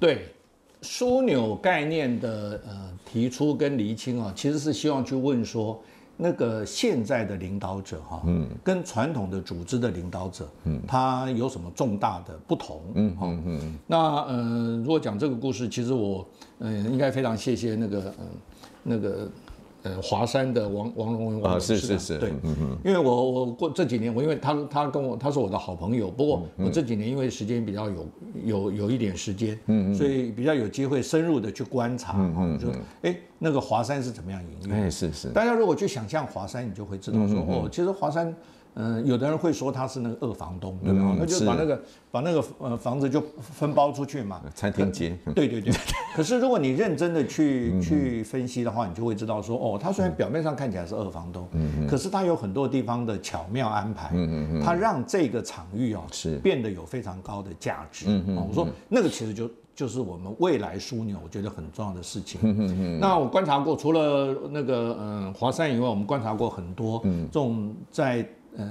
[0.00, 0.26] 对，
[0.82, 5.80] 枢纽概念的呃提出跟厘清啊，其实是希望去问说。
[6.20, 12.82] 那个现在的领导者哈，嗯，跟传统的组织的领导者，嗯，他有什么重大的不同？
[12.94, 13.78] 嗯嗯嗯。
[13.86, 16.26] 那呃，如果讲这个故事，其实我
[16.58, 18.24] 嗯、呃，应该非常谢谢那个嗯、呃，
[18.82, 19.30] 那个。
[19.84, 28.06] 呃，华山的王王龙文啊，是是是，对，嗯嗯，因为我我过这几年，我因为他他跟我他是我的好朋友，不过我这几年因为时间比较有
[28.44, 32.68] 有有一点时间，嗯嗯，所以比较有机会深入的去观察，嗯嗯，就
[33.02, 34.74] 哎那个华山是怎么样营运？
[34.74, 38.34] 哎是是，大家如果去想象华山，你就会知道说哦，其实华山。
[38.74, 41.00] 嗯，有的人会说他是那个二房东，对吧？
[41.02, 45.18] 嗯、那就把那个把那个呃房子就分包出去嘛，餐厅街。
[45.34, 45.74] 对对对。
[46.14, 58.06] 可是如果你认真的去、嗯、去分析的话，你就会知道说，哦，他虽然表面上看起来是二房东，嗯，可是他有很多地方的巧妙安排，嗯嗯他让这个场域哦是变得有非常高的价值。
[58.08, 58.46] 嗯嗯。
[58.48, 62.40] 我说那个其实就就是我们未来枢纽，我觉得很重要的事情。
[62.44, 68.24] 嗯嗯那我观察过，除了那个嗯华山以外，我们观察过很多这种在。
[68.58, 68.68] 呃，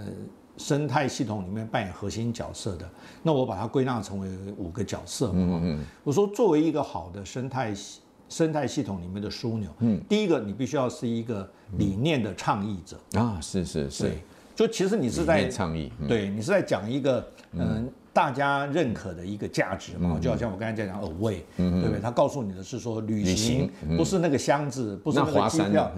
[0.58, 2.88] 生态系统里面扮演核心角色的，
[3.24, 5.34] 那我把它归纳成为五个角色嘛。
[5.40, 5.86] 嗯嗯。
[6.04, 14.12] 我说，作为一个好的生态系生态系统里面的枢纽，嗯，第一个你必须要是一个理念的倡议者啊，是是是。
[14.54, 22.02] 就其实你是在倡议，对你是在讲一个嗯大家认可的一个价值嘛，就好像我刚才在讲 away，对不对？
[22.02, 25.92] 他告诉你的是说旅行不是那个箱子，不是那个机票。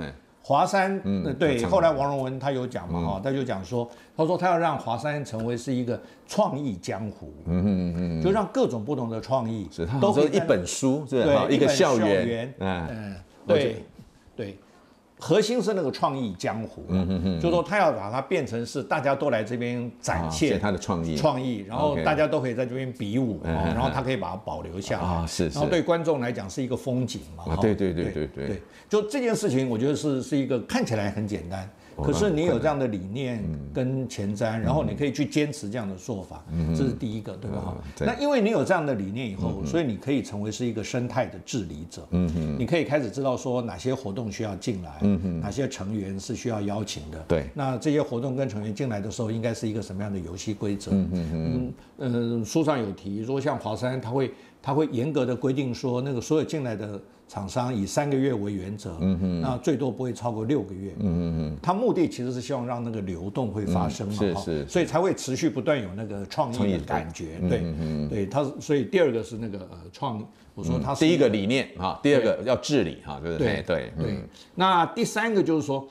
[0.49, 3.87] 华山，嗯，对，后来王荣文他有讲嘛，哈，他就讲说，
[4.17, 9.69] 他说他要让华山成为是一个创意江湖，嗯嗯嗯，就让各种不同的创意
[10.01, 13.85] 都可以一本书，对，一个校园，嗯，对，
[14.35, 14.57] 对。
[15.19, 28.27] 核心是那个创意江湖，嗯嗯嗯，就是说他要把它变成是大家都来这边展现他的创意，创意，然后大家都可以在这边比武，然后他可以把它保留下来，啊是，然后对观众来讲是一个风景嘛，对对对对。
[28.47, 31.69] 对，就这件事情，我觉得是是一个看起来很简单。
[31.97, 36.43] 可是你有这样的理念跟前瞻，然后你可以去坚持这样的做法，
[36.75, 37.57] 这是第一个，对吧？
[37.57, 42.07] 哈，那因为你有这样的理念以后，所以你可以成为是一个生态的治理者。
[42.11, 47.19] 嗯嗯，你可以开始知道说哪些活动需要进来，嗯嗯，哪些成员是需要邀请的。
[47.27, 50.91] 对，那这些活动跟成员进来的时候，应该是一个什么样的游戏规则？
[50.91, 51.73] 嗯嗯嗯
[52.41, 54.31] 嗯，书上有提，如果像华山，他会
[54.61, 56.99] 他会严格的规定说，那个所有进来的。
[57.29, 73.63] 厂商以三个月为原则，嗯嗯，那最多不会超过六个月，嗯嗯，他目的其实是希望让那个流动会发生嘛，是是，所以才会持续不断有那个创意的感觉，对，嗯对，他所以第二个是那个呃创，我说他是第一个理念哈，第二个要治理哈，对对？
[73.67, 74.23] 对对，
[74.55, 75.87] 那第三个就是说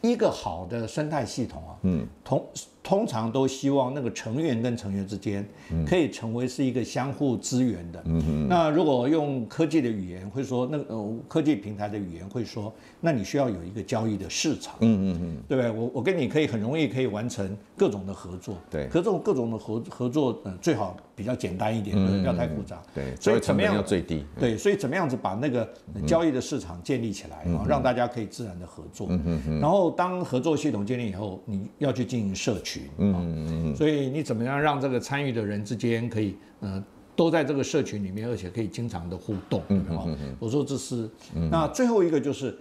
[0.00, 2.44] 一个好的生态系统啊，嗯，同。
[2.88, 5.46] 通常都希望那个成员跟成员之间
[5.86, 8.02] 可以成为是一个相互支援的。
[8.06, 8.48] 嗯嗯。
[8.48, 14.76] 那如果用科技的语言会说，那呃科技平台的语言会说，那你需要有一个交易的市场。
[14.80, 15.36] 嗯嗯嗯。
[15.46, 15.70] 对不对？
[15.70, 18.56] 我我跟你可以很容易可以完成各种的合作。
[18.70, 18.86] 对。
[18.86, 22.82] 可这种各种的合合作，呃，最好比较简单一点，不要太复杂。
[22.94, 23.14] 对。
[23.20, 24.24] 所以怎么样要最低？
[24.40, 24.56] 对。
[24.56, 25.68] 所以怎么样子把那个
[26.06, 29.08] 交易的市场建立起来，让大家可以自然的合作。
[29.10, 29.60] 嗯嗯嗯。
[29.60, 32.88] 然后当合作系统建立以后，你要去进行社群。
[32.98, 36.82] 嗯嗯嗯，所以你怎么样让这个参与的人之间可以，呃，
[37.16, 40.36] 都在这个社群里面，而且可以经常的互动，嗯嗯嗯？
[40.38, 41.08] 我说这是，
[41.50, 42.56] 那最后一个就是，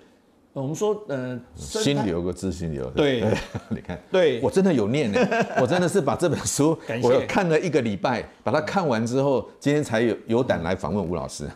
[0.62, 3.24] 我们说，呃，心流个自心流，对，
[3.70, 5.20] 你看，对我真的有念呢，
[5.62, 11.48] 我真的是把这本书， 我看了一个礼拜，把它看完之后，今天才有有胆来访问吴老师。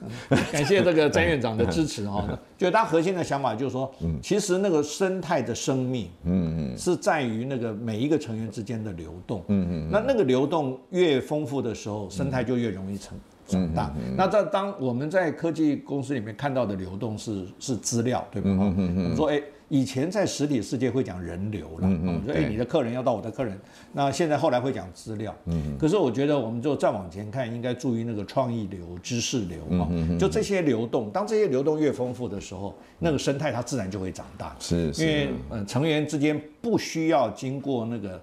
[0.52, 3.92] 感谢这个詹院长的支持哈， 就他核心的想法就是说，
[4.22, 13.20] 其实那个生态的生命，嗯嗯，是在于那个每一个成员之间的流动，嗯嗯，那那个流动越丰富的时候，生态就越容易成。
[13.52, 13.94] 长大。
[14.18, 18.50] 那在当我们在科技公司里面看到的流动是是资料，对吧？
[18.50, 19.42] 我们说，哎。
[19.72, 23.58] 以前在实体世界会讲人流了，嗯嗯，说哎，你的客人要到我的客人，
[23.94, 29.88] 那现在后来会讲资料，嗯，可是我觉得我们就再往前看，应该注意那个创意流、知识流啊，
[30.20, 38.22] 就这些流动，当这些流动越丰富的时候，那个生态它自然就会长大，是，因为呃成员之间不需要经过那个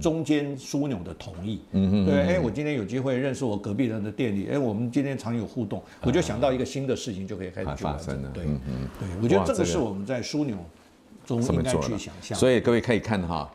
[0.00, 10.56] 中间枢纽的同意，嗯嗯，对，哎，我今天有机会认识我隔壁人的店里，哎，我们今天常有互动，我就想到一个新的事情就可以开始发生了，对，嗯嗯，对，我觉得这个是我们在枢纽。
[11.26, 11.98] 这么做了，
[12.34, 13.50] 所以各位可以看哈，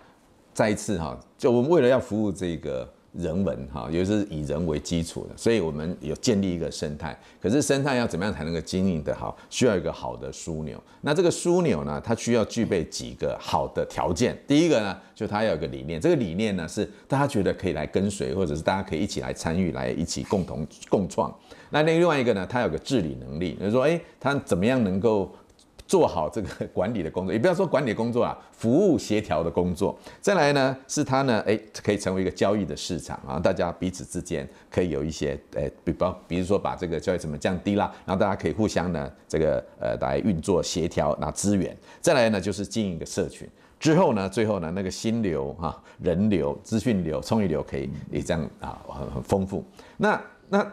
[0.54, 7.18] 再一次哈，就我们为了要服务这个人文哈，也就是以人为基础的，所以我们有建立一个生态。
[7.42, 9.38] 可是生态要怎么样才能够经营得好？
[9.50, 10.82] 需要一个好的枢纽。
[11.02, 14.38] 那这个枢纽呢，它需要具备几个好的条件。
[14.48, 21.34] 第一个呢，就它要有个理念，这个理念呢是大家觉得可以来跟随，或者是大家可以一起来参与，来一起共同共创。
[21.70, 25.34] 那另外一个呢，它有个治理能力，就是说，哎，它怎么样能够？
[25.92, 29.94] 做好这个管理的工作，也不要说管理工作啊，服务协调的工作。
[30.22, 41.76] 再来呢，是它呢，哎，可以成为一个交易的市场啊，大家彼此之间可以有一些，哎，比方，比如说把这个交易成本降低啦，然后大家可以互相呢，这个呃来运作协调，拿资源。
[42.00, 43.46] 再来呢，就是经营一个社群。
[43.78, 49.62] 之后呢，最后呢，那个心流哈、人流、资讯流、创意流可以也这样啊，很很丰富。
[49.98, 50.66] 那那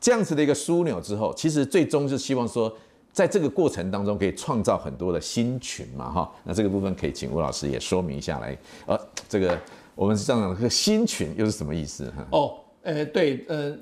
[0.00, 2.76] 这样子的一个枢纽之后，其实最终是希望说。
[3.14, 8.58] 在这个过程当中，可以创造很多的新群嘛，哈，那这个部分可以请吴老师也说明一下来。
[8.86, 9.56] 呃，这个
[9.94, 12.10] 我们是这样的，这个新群又是什么意思？
[12.10, 12.26] 哈。
[12.32, 13.72] 哦，呃，对，呃，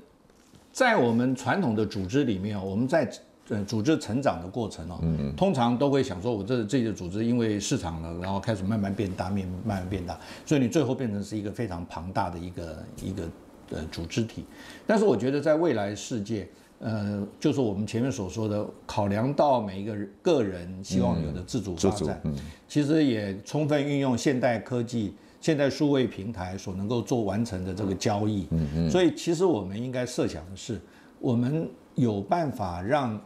[0.70, 3.10] 在我们传统的组织里面，我们在
[3.48, 13.22] 呃组织成长的过程哦，嗯嗯，通常都会想说，我这这个组织因为市场了，然后开始慢慢变大，面慢慢变大，所以你最后变成是一个非常庞大的一个一个
[13.70, 14.44] 呃组织体。
[14.86, 16.46] 但是我觉得在未来世界。
[16.82, 28.48] 呃，就是我们前面所说的，考量到每一个个人希望有的自主发展，嗯嗯、其实也充分运用现代科技、现代数位平台所能够做完成的这个交易。
[28.50, 30.80] 嗯嗯、所以，其实我们应该设想的是，
[31.20, 33.20] 我们有办法让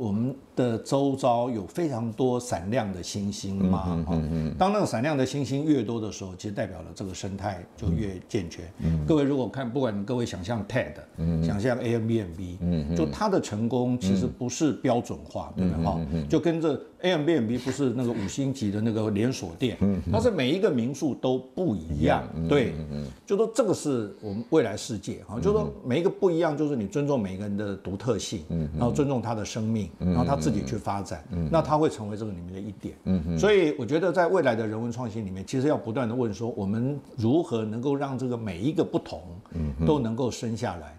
[0.00, 0.34] 我们。
[0.56, 8.66] 的周遭有非常多闪亮的星星嘛，嗯嗯嗯，当那个闪亮的星星越多的时候，其实代表了这个生态就越健全。
[8.80, 16.26] 嗯，各位如果看，不管各位想象 TED，嗯，想象 Airbnb，嗯，就它的成功其实不是标准化，对不对？
[16.28, 30.50] 就跟这 Airbnb 不是那个五星级的那个连锁店，嗯，它是每一个民宿都不一样，对，嗯，就说这个是我们未来世界，哈，就说每一个不一样，就是你尊重每个人的独特性，嗯，然后尊重他的生命，然后他自。
[30.50, 33.38] 己去发展，那他会成为这个里面的一点。
[33.38, 39.22] 所以我觉得在未来的人文创新里面，其实要不断的问说，我们如何能够让这个每一个不同，
[39.86, 40.96] 都能够生下来。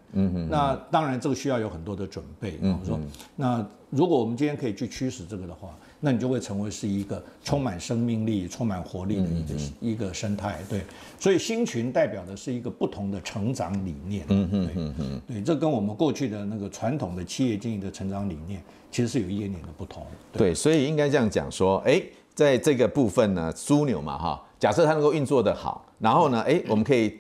[0.50, 2.60] 那当然这个需要有很多的准备。
[2.62, 2.98] 嗯，说
[3.36, 5.76] 那如果我们今天可以去驱使这个的话。
[6.04, 10.82] 那你就会成为是一个充满生命力、充满活力的一个一个生态，对。
[11.20, 20.06] 所以新群代表的是一个不同的成长理念，嗯嗯嗯嗯，对，这跟我们过去的那个传统的企业经营的成长理念，其实是有一点点的不同。
[20.34, 22.02] 对，所以应该这样讲说，哎，
[22.36, 27.18] 在这个部分呢，枢纽嘛，哈，假设它能够运作得好，然后呢，哎，我们可以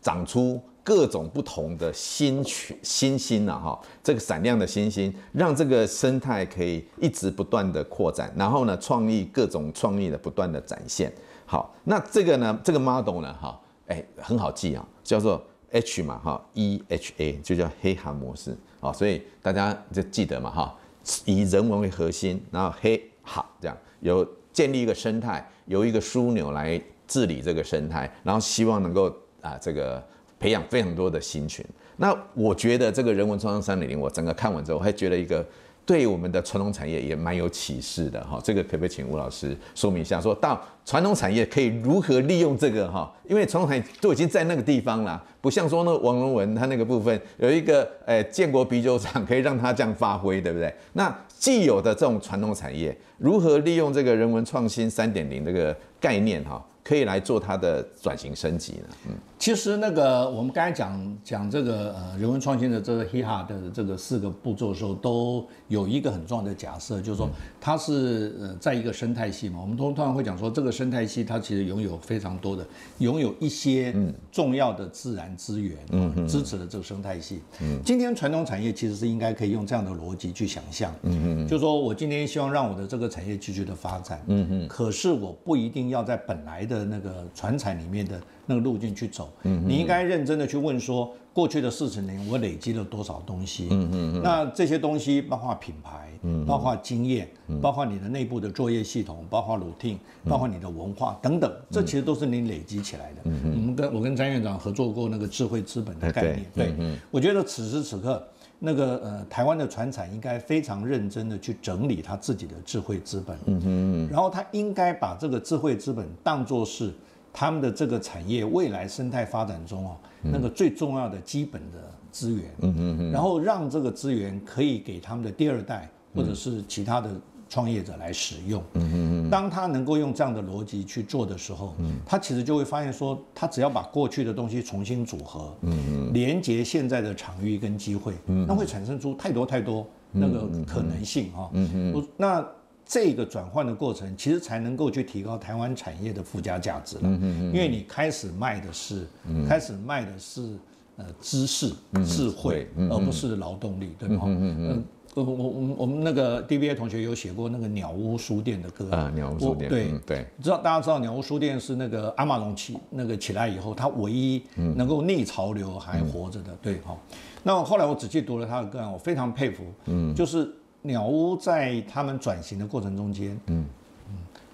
[0.00, 0.60] 长出。
[0.86, 11.10] 各种不同的新群、新星啊，哈，这个闪亮的星星，让这个生态可以一直不断的扩展，然后呢，创意各种创意的不断的展现。
[11.46, 20.76] 好，那这个呢，这个 model 呢，哈，哎，很好记啊，叫做 H 嘛，哈，E H A 就叫黑函模式，好，所以大家就记得嘛，哈，
[21.24, 30.02] 以人文为核心，然后黑好这样，有建立一个生态，由一个枢纽来治理这个生态，然后希望能够啊这个。
[30.36, 31.64] 培养非常多的新群，
[31.96, 35.46] 那我觉得这个人文创新三点零，我整个看完之后，我还觉得一个
[35.86, 38.40] 对我们的传统产业也蛮有启示的哈。
[38.42, 43.12] 这个可不可以请吴老师说明一下，说到传统产业可以如何利用这个哈？
[43.28, 50.74] 因为传统产业都已经在那个地方了，不像说那王荣文他那个部分有一个诶建国啤酒厂可以让他这样发挥，对不对？
[50.94, 56.64] 那既有的这种传统产业如何利用这个人文创新三点零这个概念哈？
[56.84, 58.88] 可以来做它的转型升级呢？
[59.08, 59.14] 嗯。
[59.36, 67.28] 其实那个我们刚才讲讲这个呃人文创新的这个 HIHA 的这个四个步骤的时候，都有一个很重要的假设，就是说
[67.60, 69.58] 它是呃在一个生态系嘛。
[69.60, 72.66] 我们通常会讲说，这个生态系它其实拥有非常多的，
[72.98, 73.94] 拥有一些
[74.32, 77.42] 重要的自然资源，嗯，支持了这个生态系。
[77.60, 88.18] 嗯，今天传统产业其实是应该可以用这样的逻辑去想象，嗯嗯，就是说我今天希望让我的这个产业继续的发展，嗯嗯，可是我不一定要在本来的那个传产里面的。
[88.46, 93.68] 那个路径去走，你应该认真的去问说，过去的四十年我累积了多少东西？
[93.70, 96.44] 嗯嗯，那这些东西包括品牌，嗯。
[96.44, 97.26] 包括经验，
[97.62, 99.96] 包括你的内部的作业系统，包括 routine，
[100.28, 103.22] 包括你的文化等等，这其实都是你累积起来的。
[103.24, 106.74] 嗯嗯，我们跟我跟詹院长合作过那个智慧资本的概念，对，
[107.10, 108.22] 我觉得此时此刻，
[108.58, 116.92] 那个呃台湾的船产应该非常认真的去整理他自己的智慧资本，嗯嗯，然后他应该把这个智慧资本当作是。
[117.36, 121.78] 他们的这个产业未来生态发展中哦，那个最重要的基本的
[122.12, 127.10] 资源，嗯嗯嗯，然后让这个资源可以给他们的第二代或者是其他的
[127.54, 142.44] 创业者来使用，嗯嗯嗯，当他能够用这样的逻辑去做的时候，嗯，他其实就会发现说，他只要把过去的东西重新组合，嗯嗯，连接现在的场域跟机会，嗯，那会产生出太多太多那个可能性哈，嗯嗯，那。
[142.86, 147.02] 这个转换的过程，其实才能够去提高台湾产业的附加价值了。
[147.04, 147.46] 嗯嗯嗯。
[147.46, 149.06] 因为你开始卖的是，
[149.48, 150.58] 开始卖的是
[150.98, 151.72] 呃知识、
[152.04, 154.24] 智慧，而不是劳动力，对吧？
[154.26, 154.84] 嗯嗯嗯。
[155.14, 159.70] 我我我我们那个 DBA 同学有写过那个鸟屋书店的歌啊，鸟屋书店。
[159.70, 160.26] 对对。
[160.42, 166.96] 知道大家知道鸟屋书店是那个阿玛隆起那个起来以后，他唯一能够逆潮流还活着的，对哈。
[167.42, 170.52] 那后来我仔细读了他的歌啊，我非常佩服，嗯，就是。
[170.86, 173.64] 鸟屋在他们转型的过程中间，嗯，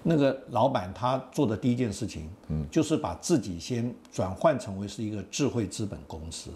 [0.01, 6.49] 那个老板他做的第一件事情，嗯，就是把自己先转换成为是一个智慧资本公司。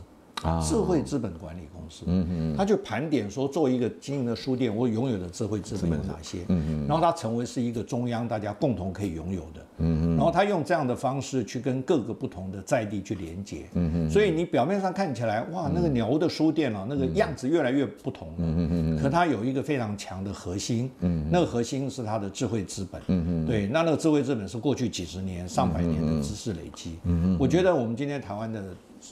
[0.61, 6.39] 智慧资本管理公司，嗯嗯，他就盘点说，作为一个经营的书店，我拥有的智慧资本有哪些？
[6.49, 28.61] 嗯嗯，然后他成为是一个中央大家共同可以拥有的，嗯嗯，然后他用这样的方式去跟各个不同的在地去连接，嗯嗯，所以你表面上看起来，哇，那个鸟屋的书店啊，那个样子越来越不同了，嗯嗯嗯，可它有一个非常强的核心，嗯，那个核心是它的智慧资本，嗯嗯，对，那那个智慧资本是过去几十年、上百年的知识累积，嗯嗯，我觉得我们今天台湾的。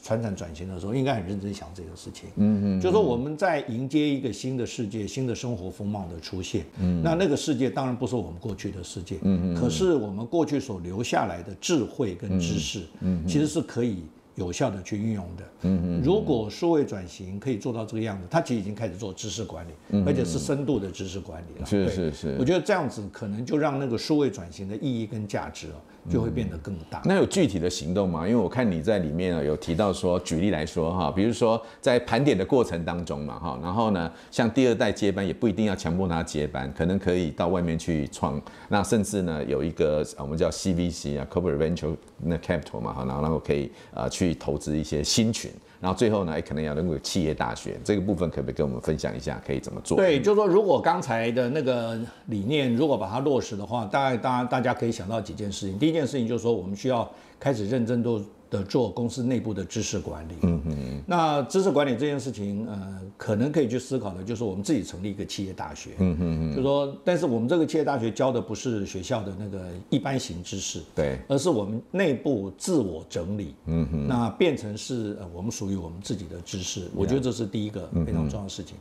[0.02, 2.30] 传产转型的时候，应该很认真想这个事情。
[2.36, 6.66] 嗯嗯，就是说我们在迎接一个新的世界、新的生活风貌的出现。
[6.80, 9.18] 嗯，那那个世界当然不是我们过去的世界。
[9.22, 14.04] 嗯嗯，可是我们过去所留下来的智慧跟知识，嗯，其实是可以
[14.36, 15.44] 有效的去运用的。
[15.62, 21.66] 嗯嗯，如果数位转型可以做到这个样子，它其实已经开始做知识管理，而且是深度的知识管理了。
[21.66, 25.76] 是是是，我觉得这样子可能就让那个数位转型的意义跟价值哦。
[26.10, 27.02] 就会变得更大。
[27.06, 28.28] 那有具体的行动吗？
[28.28, 38.42] 因为我看你在里面啊有提到说，举例来说哈，比如说在盘点的过程当中嘛哈，然后呢，像第二代接班也不一定要强迫他接班，可能可以到外面去创。
[38.70, 45.52] 那甚至呢有一个我们叫 CVC 啊，Corporate Venture 那 Capital 嘛哈，然后然后可以啊去投资一些新群。
[45.84, 49.98] 然后最后呢，也可能要能够有企业大学这个部分，可不可以跟我们分享一下，可以怎么做？
[49.98, 55.78] 对，就是说，如果刚才的那个理念，如果把它落实的话，大概大家大家可以想到几件事情。
[55.78, 58.22] 第一件事情就是说，我们需要开始认真做。
[58.54, 78.76] 的做公司内部的知识管理，嗯嗯，那知识管理这件事情，呃，可能可以去思考的，就是我们自己成立一个企业大学，嗯嗯嗯，就说，但是我们这个企业大学教的不是学校的那个一般型知识，对，而是我们内部自我整理，嗯嗯，那变成是呃我们属于我们自己的知识，我觉得这是第一个非常重要的事情。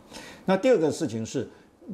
[0.45, 1.49] 那第二个事情是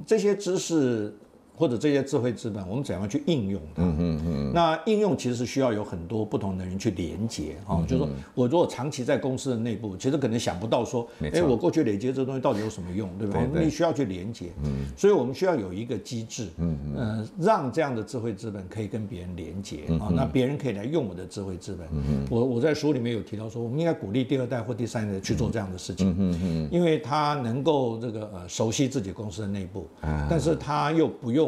[0.05, 1.14] 这些知识。
[1.59, 3.83] 或者这些智慧资本，我们怎样去应用它？
[3.83, 4.53] 嗯嗯嗯。
[4.55, 7.83] 那应用其实是需要有很多不同的人去连接啊。
[7.83, 13.45] 就是说我如果长期在公司的内部，其实可能想不到说，哎，我过去累积这东西到底有什么用，对吧？
[13.61, 14.53] 你需要去连接。
[14.63, 14.87] 嗯。
[14.97, 20.13] 所以我们需要有一个机制，嗯嗯，让这样的智慧资本可以跟别人连接啊。
[20.15, 21.89] 那别人可以来用我的智慧资本。
[21.91, 22.25] 嗯。
[22.31, 26.15] 我我在书里面有提到说，我们应该鼓励第二代或第三代去做这样的事情。
[26.17, 26.69] 嗯嗯。
[26.71, 29.89] 因为他能够这个呃熟悉自己公司的内部，
[30.31, 31.47] 但是他又不用。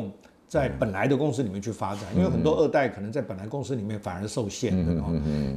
[0.51, 5.01] 在本来的公司里面去发展，因为很多二代可能在本来公司里面反而受限的，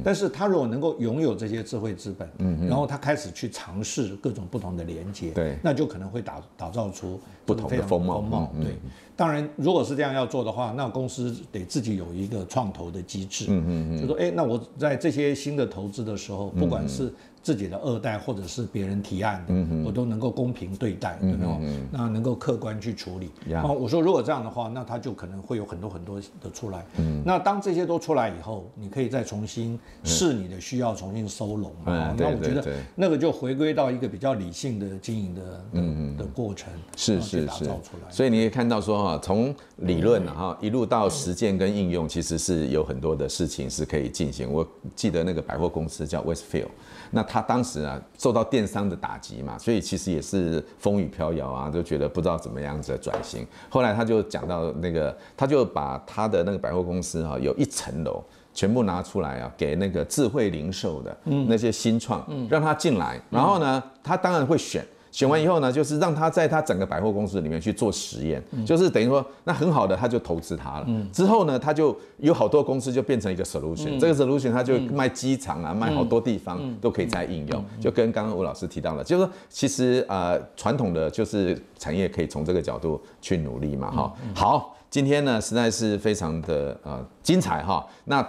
[0.04, 2.30] 但是他如果能够拥有这些智慧资本，
[2.68, 8.48] 然后他开始去尝试各种不同的连接，对，那就可能会打打造出不同的风貌。
[8.62, 8.76] 对，
[9.16, 17.12] 当然，如果是这样要做的话，那公司得自己有一个创投的机制，嗯嗯嗯，就说，哎，那我在这些新的投资的时候，不管是
[17.44, 21.60] 自己的二代或者是别人提案的，嗯嗯，我都能够公平对待，对吧？
[21.90, 23.30] 那能够客观去处理。
[23.54, 26.82] 啊，我说如果这样的话，那他就可能会有很多很多的出来。
[26.96, 31.70] 嗯，那当这些都出来以后，你可以再重新视你的需要，重新收拢。
[31.84, 37.68] 啊，那我觉得那个就回归到一个比较理性的经营的嗯的过程，是是是。
[38.08, 44.50] 所以你可以看到说哈，从理论哈一路到实践跟应用，其实是有很多的事情是可以进行。
[44.50, 44.66] 我
[44.96, 46.68] 记得那个百货公司叫 Westfield。
[47.10, 53.46] 那他当时啊受到电商的打击嘛，所以其实也是风雨飘摇啊，就觉得不知道怎么样子的转型。
[53.68, 64.84] 后来他就讲到那个，他就把他的那个百货公司哈，有一层楼全部拿出来啊，给那个智慧零售的那些新创，让他进来，然后呢，他当然会选。
[65.14, 70.86] 选完以后呢，就是让他在他整个百货公司里面去做实验，就是等于说，那很好的他就投资他了。
[71.12, 77.64] 之后呢，他就有好多公司就变成一个 solution，这个 solution 他就卖机场啊，卖好多地方都可以再应用。
[77.80, 84.12] 就跟刚刚吴老师提到了，就是说其实呃传统的就是产业可以从这个角度去努力嘛，哈。
[84.34, 87.86] 好，今天呢实在是非常的呃精彩哈。
[88.06, 88.26] 那。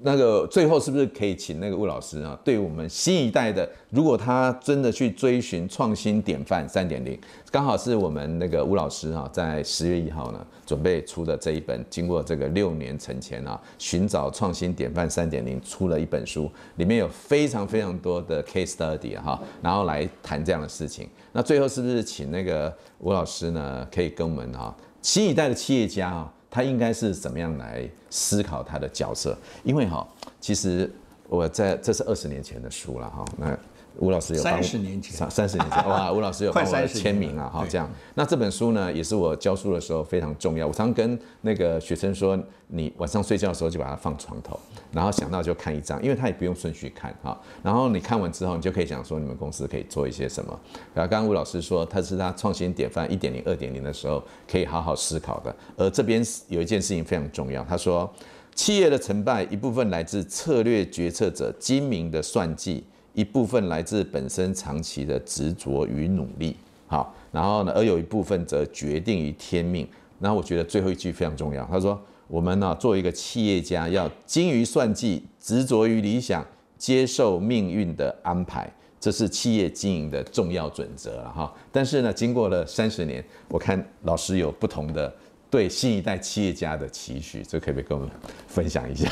[0.00, 2.38] 那个最后是不是可以请那个吴老师啊？
[2.44, 7.18] 对我们新一代的，如果他真的去追寻创新典范三点零，
[7.50, 21.08] 刚好是我们那个吴老师啊，在十月一号呢准备出的这一本，经过这个六年沉潜啊，寻找创新典范三点零出了一本书，里面有非常非常多的 case study 哈，然后来谈这样的事情。
[21.32, 24.72] 那最后是不是请那个吴老师呢，可以跟我们啊，
[25.02, 26.32] 新一代的企业家啊？
[26.50, 29.36] 他应该是怎么样来思考他的角色？
[29.62, 30.06] 因为哈，
[30.40, 30.90] 其实
[31.28, 33.24] 我在这是二十年前的书了哈。
[33.36, 33.58] 那
[33.96, 37.90] 吴老师有三十年前，三十年前哇， 吴老师有帮我签名啊哈，这样。
[38.14, 40.66] 那这本书呢，也是我教书的时候非常重要。
[40.66, 44.58] 我常跟那个学生说，你晚上睡觉的时候就把它放床头，
[44.92, 47.36] 然后想到就看一张，因为它也不用顺序看哈。
[47.60, 50.56] 然后你看完之后，你就可以讲说你们公司可以做一些什么。
[50.94, 55.54] 然后刚刚吴老师说，他是他创新典范一点零、二点零的时候可以好好思考的。
[55.76, 58.08] 而这边有一件事情非常重要，他说，
[58.54, 62.84] 企业的成败一部分来自策略决策者精明的算计。
[63.18, 66.56] 一部分来自本身长期的执着与努力，
[66.86, 69.84] 好，然后呢，而有一部分则决定于天命。
[70.20, 76.46] 然后我觉得最后一句非常重要，他说：“我们呢，作为一个企业家，要精于算计，执着于理想，
[76.76, 85.12] 接受命运的安排，这是企业经营的重要准则了哈。”但是呢，经过了三十年，我看老师有不同的
[85.50, 88.12] 对新一代企业家的期许，这可不可以跟我们
[88.46, 89.10] 分享一下？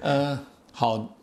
[0.00, 0.38] 呃，
[0.70, 1.17] 好。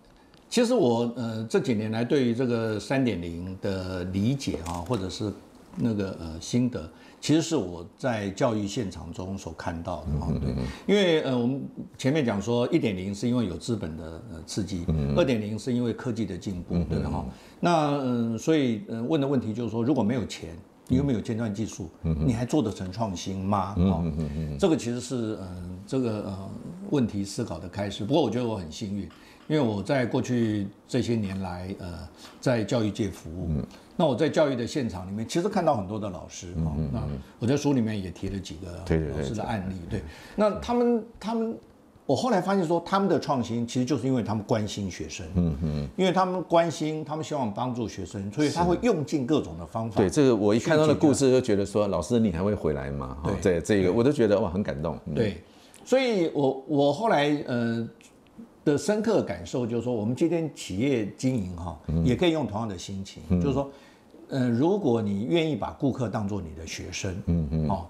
[0.55, 5.29] 其实我呃这几年来对于这个三点零的理解啊，或者是
[5.75, 6.89] 那个呃心得，
[7.19, 10.31] 其实是我在教育现场中所看到的啊。
[10.41, 10.55] 对，
[10.87, 11.61] 因为呃我们
[11.97, 14.85] 前面讲说一点零是因为有资本的呃刺激，
[15.17, 17.25] 二点零是因为科技的进步，对哈。
[17.59, 20.55] 那嗯，所以嗯问的问题就是说，如果没有钱，
[20.87, 23.75] 你又没有尖端技术，你还做得成创新吗？
[23.91, 23.99] 啊，
[24.57, 26.49] 这个其实是嗯这个呃
[26.91, 28.05] 问题思考的开始。
[28.05, 29.09] 不过我觉得我很幸运。
[29.47, 32.07] 因为我在过去这些年来，呃，
[32.41, 33.63] 在教育界服务，嗯、
[33.95, 37.01] 那我在教育的现场里面，其实看到很多的老师，哈、嗯，那
[37.37, 38.71] 我在书里面也提了几个
[39.11, 40.03] 老师的案例，对，对，对，对，
[40.35, 41.55] 那他们他们，
[42.07, 50.01] 我后来发现说，他们的创新其实就是因为他们关心学生，嗯嗯，因为他们关心，他们希望帮助学生，所以他会用尽各种的方法。
[50.01, 53.17] 对，这个我一看到的故事就觉得说，老师你还会回来吗？
[53.43, 54.97] 对，这个我都觉得哇，很感动。
[55.05, 55.43] 嗯、对，
[55.85, 57.87] 所以我我后来呃。
[58.66, 63.70] 的深刻感受就是说，我们今天企业经营哈，也可以用同样的心情，就是说，
[64.30, 67.86] 呃，如果你愿意把顾客当做你的学生，嗯嗯，哦，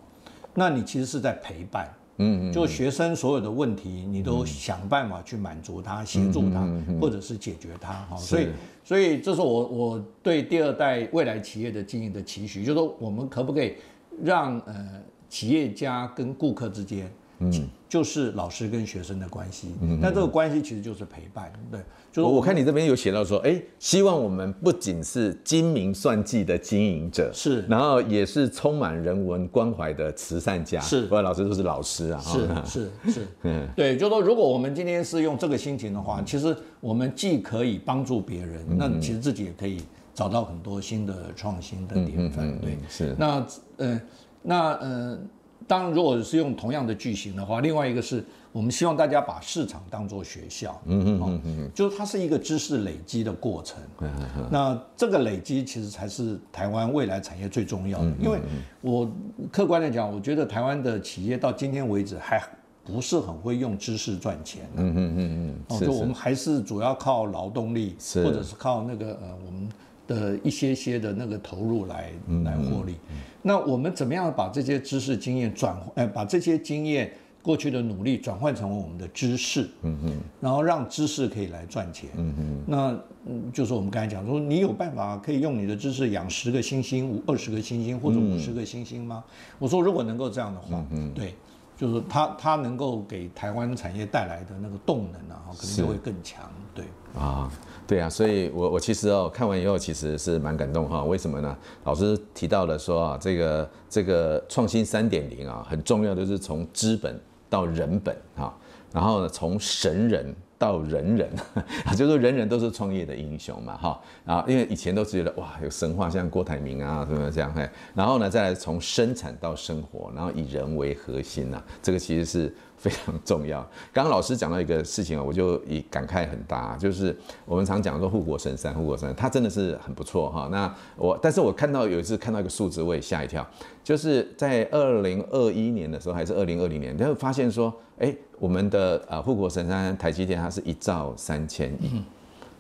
[0.54, 6.70] 那你其实是在陪伴，嗯嗯，就学生所有的问题，你都想办法去满足他、协助他，
[7.00, 8.48] 或者是解决他，哈，所以，
[8.84, 13.76] 所以这是我我对第二代未来企业的经营的期许，就是说，我们可不可以
[14.22, 17.10] 让呃企业家跟顾客之间。
[17.40, 17.52] 嗯，
[17.90, 21.80] 就是老师跟学生的关系，嗯，但这个关系其实就是陪伴，对。
[22.12, 31.08] 就是我，我看你这边有写到说，哎，希望我们不仅是精明算计的经营者，是，然后也是充满人文关怀的慈善家，是。
[31.08, 39.82] 不然老师都是老师啊，是是是， 嗯，对，就是说，如果我们今天是用这个心情的话，其实我们既可以帮助别人，那其实自己也可以
[40.14, 43.14] 找到很多新的创新的典范，对，是。
[43.20, 44.02] 那呃，
[44.42, 45.20] 那呃。
[45.68, 53.80] 当然，如果是用同样的句型的话，另外一个是我们希望大家把市场当做学校，嗯嗯嗯嗯，就是它是一个知识累积的过程。
[54.00, 54.50] 嗯嗯嗯。
[54.52, 58.40] 那这个累积其实才是台湾未来产业最重要的，因为
[58.82, 59.12] 我
[59.52, 62.42] 客观的讲，我觉得台湾的企业到今天为止还
[62.84, 64.70] 不是很会用知识赚钱。
[64.76, 65.56] 嗯嗯嗯嗯。
[65.70, 69.68] 哦，就我们还是主要靠劳动力，或者是靠那个呃我们。
[70.08, 72.12] 的一些些的那个投入来
[72.44, 72.96] 来获利，
[73.42, 89.24] 那我们怎么样把这些知识经验转换，把这些经验过去的努力转换成为我们的知识，嗯嗯，然后让知识可以来赚钱，嗯嗯，那嗯就是我们刚才讲说，你有办法可以用你的知识养十个星星、五二十个星星或者五十个星星吗？
[89.60, 91.34] 我说如果能够这样的话，嗯，对。
[91.78, 96.50] 就是它，它能够给台湾产业带来的那个动能啊，可能就会更强。
[96.74, 96.86] 对。
[97.14, 97.52] 啊，
[97.88, 101.04] 对啊，所以我我其实哦看完以后其实是蛮感动哈。
[101.04, 101.58] 为什么呢？
[101.84, 107.20] 老师提到了说啊，这个这个创新三点零啊，很重要就是从资本
[107.50, 108.56] 到人本哈，
[108.92, 110.36] 然后呢从神人。
[110.58, 111.30] 到人人，
[111.98, 122.56] 就是人人都是创业的英雄嘛，哈啊，因为以前都觉得哇有神话，像郭台铭啊什么这样，嘿，然后呢再来从生产到生活，然后以人为核心呐，这个其实是。
[122.86, 123.68] 非常重要。
[123.92, 130.48] 刚刚老师讲到一个事情啊，我就以感慨很大，就是我们常讲说护国神山，护国神山，它真的是很不错哈。
[130.52, 133.44] 那我，但是我看到有一次看到一个数字，我也吓一跳，
[133.84, 142.04] 就是在二零二一年的时候，还是二零二零年，就会发现说，哎，我们的呃护国神山台积电，它是一兆三千亿，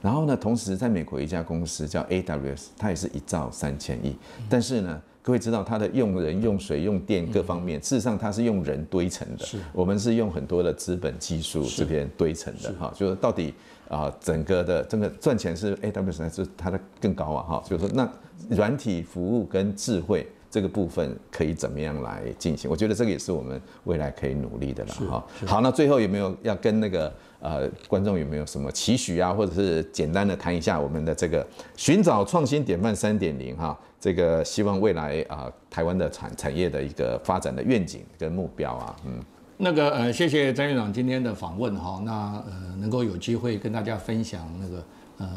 [0.01, 4.15] 然后呢，同时在美国一家公司叫 AWS，它也是一兆三千亿，
[4.49, 4.99] 但是呢。
[5.25, 9.43] 各位知道它的用人、用水、用电各方面，事实上它是用人堆成的。
[9.43, 12.71] 是，我们是用很多的资本、技术这边堆成的。
[12.73, 13.51] 哈，就是到底
[13.89, 17.41] 啊，整个的这个赚钱是 AWS 还是它的更高啊？
[17.41, 18.07] 哈，就是说那
[18.55, 22.71] 软体服务跟智慧这个部分可以怎么样来进行？
[22.71, 24.93] 我觉得这个也是我们未来可以努力的了。
[24.93, 29.33] 哈，好，那最后有没有要跟那个呃观众有没有什么期许啊？
[29.33, 31.45] 或者是简单的谈一下我们的这个
[31.75, 33.77] 寻找创新典范三点零哈？
[33.99, 39.19] 这个希望未来啊，台湾的产产业的一个发展的愿景跟目标啊，嗯，
[39.57, 44.85] 那个呃，谢谢张院长今天的访问哈，那呃，能够有机会跟大家分享那个
[45.17, 45.27] 呃。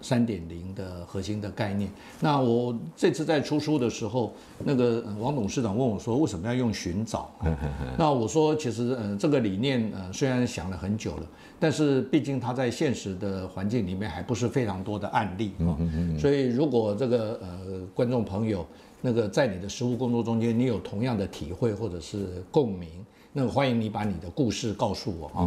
[0.00, 1.90] 三点零的核心的概念。
[2.20, 4.32] 那我这次在出书的时候，
[4.64, 7.30] 那个王董事长问我说：“为什么要用寻找？”
[7.98, 11.26] 那我说：“其实，嗯，这个理念，呃，虽然想了很久了，
[11.58, 15.76] 但是毕竟它在现实的环境里面还不是非常多的案例啊。
[16.18, 18.66] 所以，如果这个呃观众朋友，
[19.00, 22.88] 那个在你的实务工作中间，你有同样的体会或者是共鸣。”
[23.38, 25.46] 那欢迎你把你的故事告诉我啊！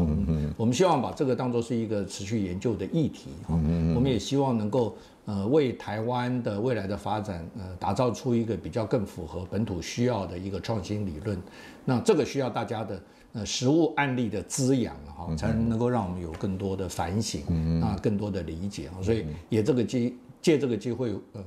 [0.56, 3.52] 我们希望把这个当作是一个持续研究的议题啊！
[3.94, 11.38] 我们也希望能够呃为台湾的未来的发展呃打造出一个比较更符合本土需要的一个创新理论。
[11.84, 17.42] 那这个需要大家的呃实物案例的滋养哈，才能够让我们有更多的反省
[17.82, 19.04] 啊，更多的理解啊！
[19.04, 21.44] 所以也这个机借这个机会嗯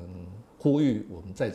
[0.59, 1.51] 呼吁我们在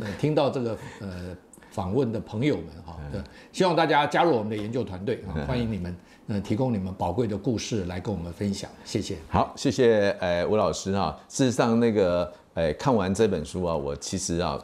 [0.00, 1.36] 呃听到这个呃。
[1.72, 3.20] 访问的朋友们哈，对，
[3.50, 5.96] 希望大家加入我们的研究团队啊，欢迎你们，
[6.28, 9.16] 呃，提供你们宝贵的故事来跟我们分享，谢谢。
[9.28, 11.18] 好，谢谢，呃，吴老师啊。
[11.30, 14.62] 事实上，那个，呃，看完这本书啊，我其实啊，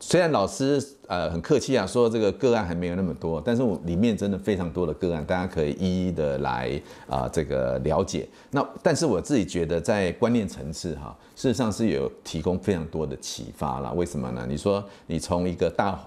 [0.00, 8.28] 虽然老师呃很客气啊，说这个个案还没有那么多，但是我里面真的非常多的个案，大家可以一一的来啊这个了解。
[8.50, 13.92] 那但是我自己觉得在观念层次哈，事实上是有提供非常多的启发啦。
[13.92, 14.44] 为什么呢？
[14.48, 15.98] 你说你从一个大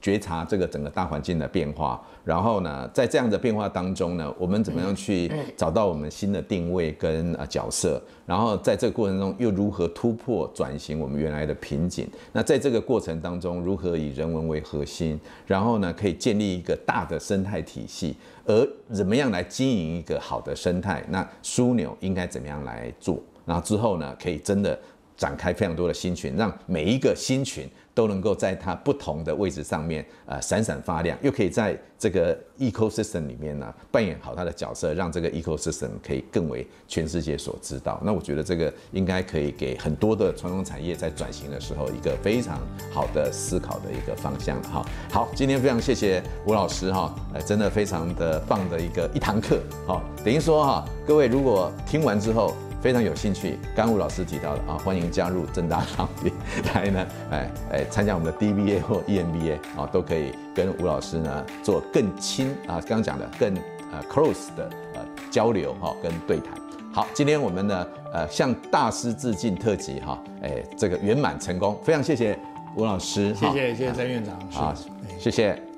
[0.00, 8.02] 觉察这个整个大环境的变化，然后呢，在这样的变化当中呢，我们怎么样去找到我们新的定位跟呃角色？
[8.26, 12.08] 然后在这个过程中又如何突破转型我们原来的瓶颈？
[12.32, 15.20] 那在这个过程当中，如何以人文为核心？
[15.46, 21.04] 然后呢，可以建立一个大的生态体系，而怎么样来经营一个好的生态？
[21.08, 23.20] 那枢纽应该怎么样来做？
[23.44, 24.78] 然后之后呢，可以真的
[25.16, 27.68] 展开非常多的新群，让每一个新群。
[27.94, 38.00] 都能够在它不同的位置上面，呃，闪闪发亮，又可以在这个 ecosystem 里面呢扮演好它的角色，让这个 ecosystem 可以更为全世界所知道。
[38.02, 42.58] 那我觉得这个应该可以给很多的传统产业在转型的时候一个非常
[42.90, 44.60] 好的思考的一个方向。
[44.62, 49.60] 哈，好，今天非常谢谢吴老师哈，呃，真的非常的棒的一个一堂课。
[49.86, 52.54] 好，等于说哈，各位如果听完之后。
[52.82, 56.32] 非常有兴趣，刚吴老师提到的啊，欢迎加入正大行业
[56.74, 63.54] 来呢， 哎哎，参加我们的 DBA 或 EMBA 啊，都可以跟吴老师呢做更亲啊，刚刚讲的更
[63.92, 66.54] 呃 close 的呃交流哈，跟对谈。
[66.92, 72.36] 好，今天我们呢呃向大师致敬特辑哈，哎这个圆满成功，非常谢谢
[72.74, 74.74] 吴老师，谢谢谢谢詹院长，好，
[75.20, 75.71] 谢谢。